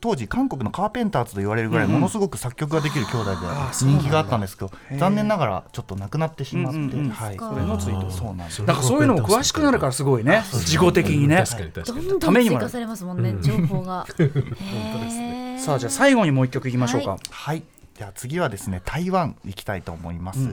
[0.00, 3.36] 当時韓国のカーペンターズと言われるぐらいものすごく作曲ができる兄弟で
[3.72, 7.10] 人気があったんですけど、残念ながらちょっと亡くなってしまって、うんうんうん。
[7.10, 10.42] はい、そそれのツイートそうなんですなんかそういうのも詳しくなるからすごいね。
[10.64, 11.44] 事後的にね。
[11.46, 12.06] 確かに確どかに。
[12.06, 13.36] んどんためにもな加されますもんね。
[13.42, 14.06] 情報が。
[14.18, 15.58] へー。
[15.58, 17.62] さあじゃあ最後にもう一曲いきましょうか、はい
[18.00, 20.48] はい、じゃあ次はですね台湾行きたいと思います。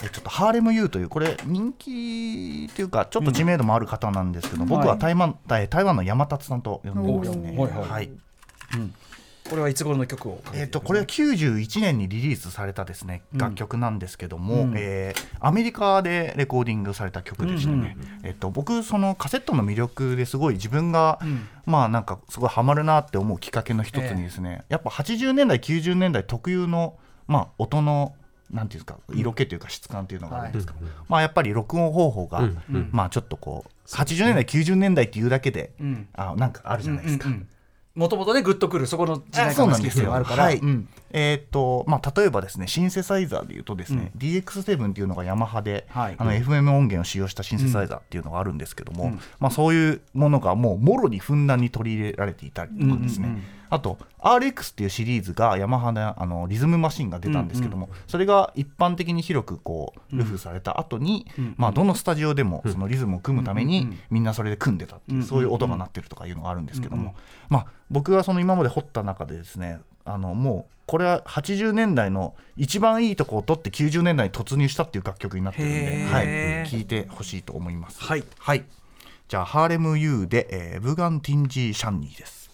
[0.00, 7.58] えちょっとハーレム・ユーというこれ人気っていうかちょっと知名度もある方なんですけど、僕は台湾,、台台湾の山達さんと呼んでますね。
[7.58, 7.88] はいはい。
[7.88, 8.10] はい
[9.48, 14.74] これはいつ頃の曲をえー、とこれは91年にリリースされたですね楽曲なんですけども、うん。
[14.76, 21.48] えーアメリカでレコーディングされた曲でしたね、えっと僕そのカセットの魅力ですごい自分が、ん。
[21.64, 28.14] まあなんかすごいハマるなって思うきっかけの一つにですね、やっぱ80年代90年代特有の、まあ、音の
[28.50, 30.74] なんていうんですか色気というか質感というのがあるんですか、
[31.08, 32.88] まあ、やっぱり録音方法が、うんうん。
[32.92, 36.08] まあちょっとこう80年代90年代っていうだけで、うん。
[36.14, 37.28] あなんかあるじゃないですか。
[37.98, 40.14] もともとねグッとくるそこの時代感がですよ。
[40.14, 40.58] あるから、はい。
[40.58, 40.88] うん。
[41.10, 46.14] えーっとまあ例えばですねシンセサイザーでいうとですね、DX7 っていうのがヤマハで、はい。
[46.16, 49.20] あの FM 音源を使用したシンセサイザーっていうのがあるんですけども、うん。
[49.40, 53.26] まあそういうものがもうもろにふんだんに取り入れられていたりとかですね。
[53.26, 67.14] うんうんうんあと RX っていうシリーズがヤマハであのリズムマシンが出たんですけども、それが一般的に広くこうルフされた後に、まあどのスタジオでもそのリズムを組むためにみんなそれで組んでたっていう、そういう音が鳴ってるとかいうのがあるんですけども、
[67.48, 78.02] まあ僕がその今まで掘った中でですねあのもうこれは80年代の一番いいとこを取って90年代に突入したっていう楽曲になってるんで、はい、聴いてほしいと思います。
[78.02, 78.24] はい。
[78.38, 78.64] はい、
[79.28, 82.47] じゃあハーレム U で、えーブガン・ティンジー・シャンニーです。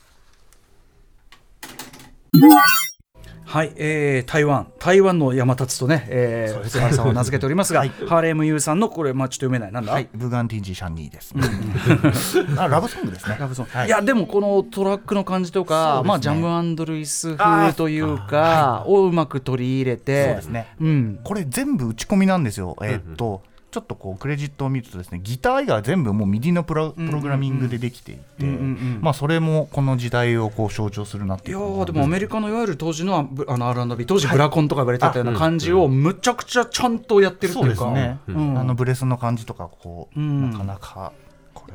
[3.46, 9.72] はい、えー、台湾台湾の山立とね、えー、菅原さんは名付けておりますが、ハーレムユーさんのこれまあちょっと読めない。
[9.72, 12.40] なんだ、はい、ブガンティンジーシャンニーです。
[12.58, 13.36] あ、ラブソングですね。
[13.38, 13.70] ラブソング。
[13.70, 13.86] はい。
[13.86, 20.74] い、やでもこのトラックの感じとか、まあジャムアンドルイス風というかをうまく取り入れてそうですね。
[20.80, 21.20] うん。
[21.22, 22.76] これ全部打ち込みなんですよ。
[22.82, 23.42] えーっと。
[23.74, 37.68] ちょっとこうクレジットを見るとですねギター以外は全部もうミディのプロプログラミングでできていて、まあそれもこの時代をこう象徴するなっていやでもアメリカのいわゆる当時のブあの R&B 当時ブラコンとか言われてたような感じをむちゃくちゃちゃんとやってるっていうか。
[37.68, 38.58] ですね、うん。
[38.58, 41.12] あのブレスの感じとかこう、うんなかなか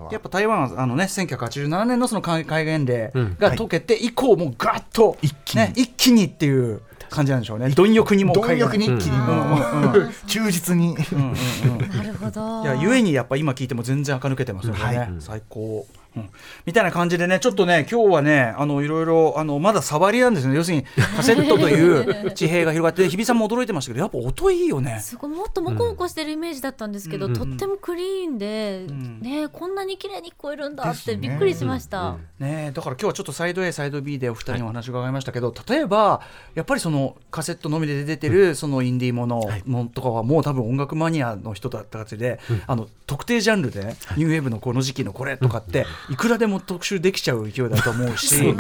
[0.10, 3.36] やっぱ台湾はあのね1987年のその海戒厳令うん。
[3.38, 5.64] が解けて以降もうガッと一気に。
[5.64, 7.70] ね一気にっていう感じなんでしょうね。
[7.70, 9.56] 貪欲にも貪欲に一気にも。
[9.94, 15.10] う、忠実に、なるほどいやゆえにやっぱ今聞いても全然垢抜けてますよね、はい。
[15.20, 16.30] 最高、うん。
[16.66, 20.56] みたいな感じでねちょっとね今日はねあのいろいろあのまだ触りなんですね。
[20.56, 20.84] 要するに
[21.16, 25.00] カセットという 地平が広がって日比さんも驚いてましたけどやっぱ音いいよね。
[25.02, 29.20] すごいもっとモコモコしてるイメージだったんですけど、とってもクリーンで、ん。
[29.22, 32.18] ねこんなに綺麗に聞こえるんだってびっくりしました。
[32.40, 36.22] ねえだから今日はちょっとサイド A サイド B でお二人にお話伺いましたけど、例えば
[36.56, 48.56] やっぱりそのカセットのみで出てるそのインディーものものとかはもう多分音楽マニアの人だったたちで、あの特定ジャンルで、ニューウェーブのこの時期のこれとかっていくらでも特集できちゃう勢いだと思うし ね。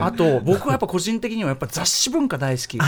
[0.00, 2.78] あと僕はやっぱ個人的にはやっぱ雑誌文化大好き。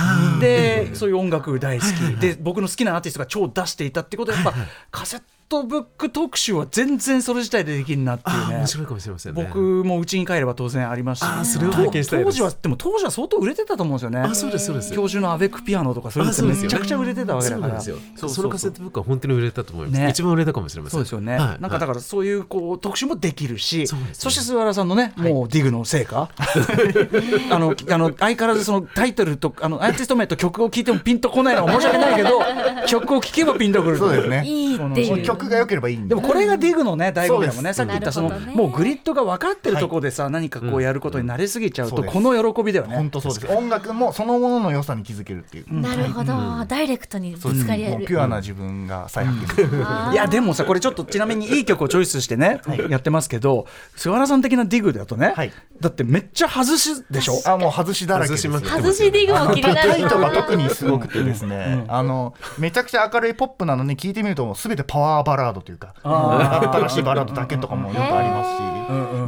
[0.40, 2.20] でそういう音楽大好き。
[2.20, 4.54] で僕の好きなアーティストが超出していたってことはやっぱ
[4.90, 8.66] カセットブック特集は全然それ自体でできるなっていうね面。
[8.66, 9.44] 白いかもしれませんね。
[9.44, 11.22] 僕も家に帰れば当然ありますし。
[11.22, 12.24] あーそれを拝見したいです。
[12.24, 14.20] 当時はでも当時は相当売れてたと思うんですよね。
[14.20, 14.92] あそうですそうです。
[14.92, 17.80] 教授のアベックピアノとかそういうのってめちゃくちゃ売れてたわけだから。
[17.80, 18.16] そうなんですよ。
[18.16, 20.08] そうそのカセットブックは本当に売れたと思います、ね。
[20.10, 20.98] 一番売れたかもしれません。
[20.98, 24.14] そうですよね、はいなんかだからそういうこう特集もできるしそうですね。
[24.14, 26.28] そして菅原さんのね、もうディグの成果。
[27.50, 32.40] あのあの相変わらずそのタイトルとあのアーティスト名と曲を聴いてもピンとこないのは申し訳ないけど
[32.88, 34.42] 曲を聴けばピンとくるそうですね。
[34.44, 35.35] いいっていう。
[35.36, 36.14] 曲が良ければいいんで。
[36.14, 37.72] でもこれがディグのね醍醐味だもんね。
[37.72, 42.96] さっき言ったそのもうグリッドが分かってるところでさ、何かこうやることに慣れすぎちゃうと、この喜びだよね。
[42.96, 43.52] 本当そうです。
[43.52, 46.32] 音楽もそのものの良さに気づけるっていう、なるほど、
[46.66, 48.06] ダイレクトにぶつかり合える。
[48.06, 53.66] ピュアな自分が再発見、いやでもさこれちょっとちなみにいい曲をチョイスしてね、やってますけど
[53.96, 55.52] 菅原さん的なディグだとね、はい。
[55.80, 58.58] だってめっちゃ外しでしょあもう外しだらけですよ。
[58.58, 68.44] 外しディグも気になタイるトが特にすごくてですね、あのめちゃくちゃ明るいポップなのに聞いてみるともう全てパワーバラードというか新しいバラードだけとかもよくありま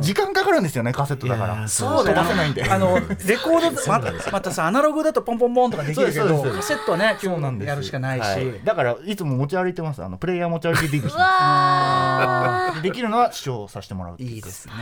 [0.01, 1.69] すし、時間かかるんですよねカセットだから。
[1.69, 2.65] そう飛ばせないんで。
[2.65, 7.69] あのレコード またまたさアナログだとポンポンポンとかできるけどカセットはねそうなんです。
[7.69, 8.61] やるしかないし、はい。
[8.65, 10.03] だからいつも持ち歩いてます。
[10.03, 14.31] あのプレイヤー持ち歩いてディグしできるのは視聴させてもらうっていう。
[14.31, 14.73] いいですね。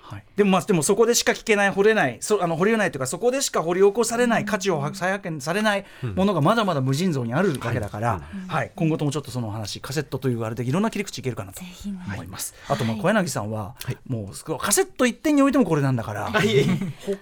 [0.00, 8.70] はい、でもまあでもそこでしか聞けない掘れないそあの掘り得ないというかそこでしか掘り起こされない価値を再発見されないものがまだまだ無尽蔵にあるわけだから、はい。
[8.74, 11.60] 今後ともちょっとそのお話カセットというあれでいろんな切り口いけるかなと
[12.14, 12.54] 思います。
[12.68, 13.74] あとまあ小柳さんは、
[14.06, 16.32] もうすごいカセット一点においてもこれなんだから、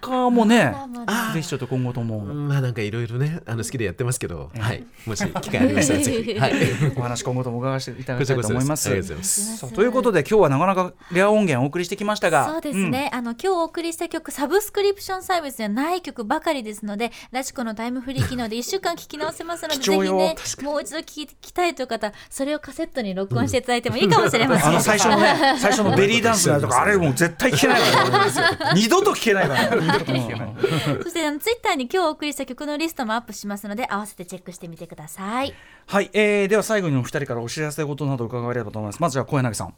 [0.00, 1.32] 他もねまだまだ。
[1.32, 2.20] ぜひちょっと今後とも。
[2.20, 6.52] まあなんかいろいろねあの好きでやってますけど、はい、もし機会ありましたら ぜひ、はい、
[6.96, 8.88] お話今後とも伺わせていただこきたいと思います。
[8.88, 9.56] ありがとうございます。
[9.56, 12.46] さあということで今日はなかなかレア音源をお送りしてきましたが。
[12.46, 30.54] そうですね、あの今日お送りした曲サブスクリプションサービスじゃない曲ばかりですのでラジコのタイムフリー機能で1週間聞き直せますのでぜひねもう一度聞きたいという方それをカセットに録音していただいてもいいかもしれません、あの最初のね、 最初のベリーダンスとか、 あれもう絶対聞けないから、二度と聞けないから、二度と聞けない。
[31.02, 35.54] そしてあのツイッターに今日お送りした曲のリストもアップしますので合わせてチェックしてみてください
[35.86, 39.00] はい、えー、では最後にお二人からお知らせ事など伺えればと思います。
[39.00, 39.74] まずは小柳さん。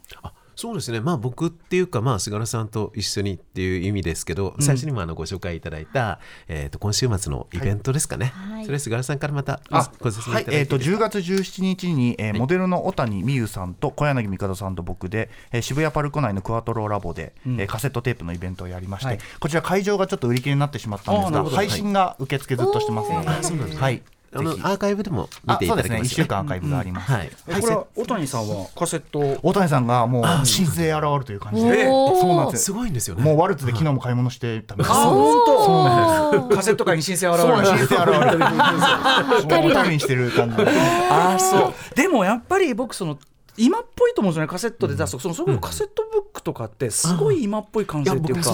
[0.53, 0.99] あそうですね。
[0.99, 8.65] まあ僕っていうかまあ菅原さんと一緒にっていう意味ですけど、最初にもあのご紹介いただいた、えー、と今週末のイベントですかね、はい。
[8.65, 19.19] それ菅原さんからまたあご説明はいいただいて、えー、と10月17日に、えーモデルの小谷美優さんと小柳美香さんと僕で、えー渋谷パルコ内のクワトロラボで、えーカセットテープのイベントをやりまして、はい。
[19.39, 24.01] こちら会場がちょっと売り切れになってしまったんですが配信が受付ずっとしてますので、はい
[24.35, 27.31] あのアーカイブでも見てい1ただけます週間アーカイブがあります、はい。
[27.47, 29.39] えこれは小谷さんはカセット。
[29.43, 32.65] 大谷さんがもう神聖現るという感じで、そうなんです。
[32.65, 33.23] すごいんですよね。
[33.23, 34.89] もうワルツで昨日も買い物してたんです。
[34.89, 35.65] あ、本当？
[35.65, 37.49] そうなんカセット界に申請現る。
[37.49, 37.87] なんです。
[37.87, 38.39] 神聖現る。
[38.39, 40.57] もうにしてる感じ。
[40.57, 40.65] で
[41.09, 41.95] あ、そう。
[41.95, 43.17] でもやっぱり僕その。
[43.57, 45.11] 今っぽいと思うんですよねカセットで出す。
[45.13, 48.51] と、そのそれこそカセットブックとかってすごい今っぽい感いや性っていうか。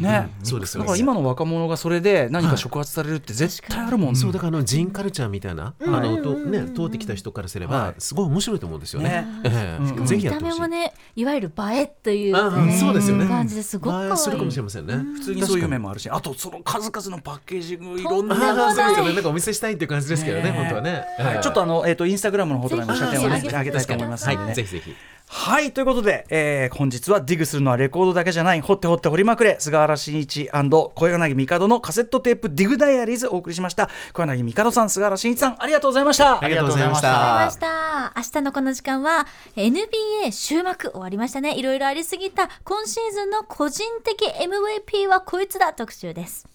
[0.00, 0.80] ね、そうですよ。
[0.80, 4.16] だから今の若者がそれで何か触発されるって絶対あるもん。
[4.16, 7.94] そうだからあのジーンカルチャーみたいな、あのとね通ってきた人からすれば、はい。
[7.98, 9.26] すごい面白いと思うんですよね。
[9.42, 10.40] 見た。
[10.40, 12.36] 目もねいわゆる映えという
[12.78, 13.26] そうですよね。
[13.26, 14.94] 感じですごくするかもしれませんね。
[14.94, 19.14] 普通にそういう面もあるしあとその数々のパッケージングいろんなないね。
[19.14, 20.50] なんかお見せしたいっていう感じですけどね、ね。
[20.52, 21.04] 本当はね。
[21.18, 21.40] はい。
[21.40, 24.94] ちょっとあの、えー、とインスタグラムの方とかにも写真を上げたいと思いますのでね、はい、ぜひぜひ。
[25.26, 33.90] はいということで、えー本日はディグするのはレコードだけじゃない掘って掘って掘りまくれ菅原慎一小柳帝のカセットテープディグダイアリーズお送りしました。
[34.12, 36.42] 小柳帝さん菅原慎一さんありがとうございました。
[36.42, 37.10] ありがとうございました。
[37.46, 37.56] まし。
[37.56, 38.12] た。
[38.16, 41.58] 明日のこの時間は NBA 終幕終わりましたね。
[41.58, 45.72] いろいろありすぎた今シーズンの個人的 MVP はこいつだ。
[45.72, 46.46] 特集です。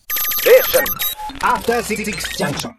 [1.41, 1.82] After
[2.38, 2.74] Junction.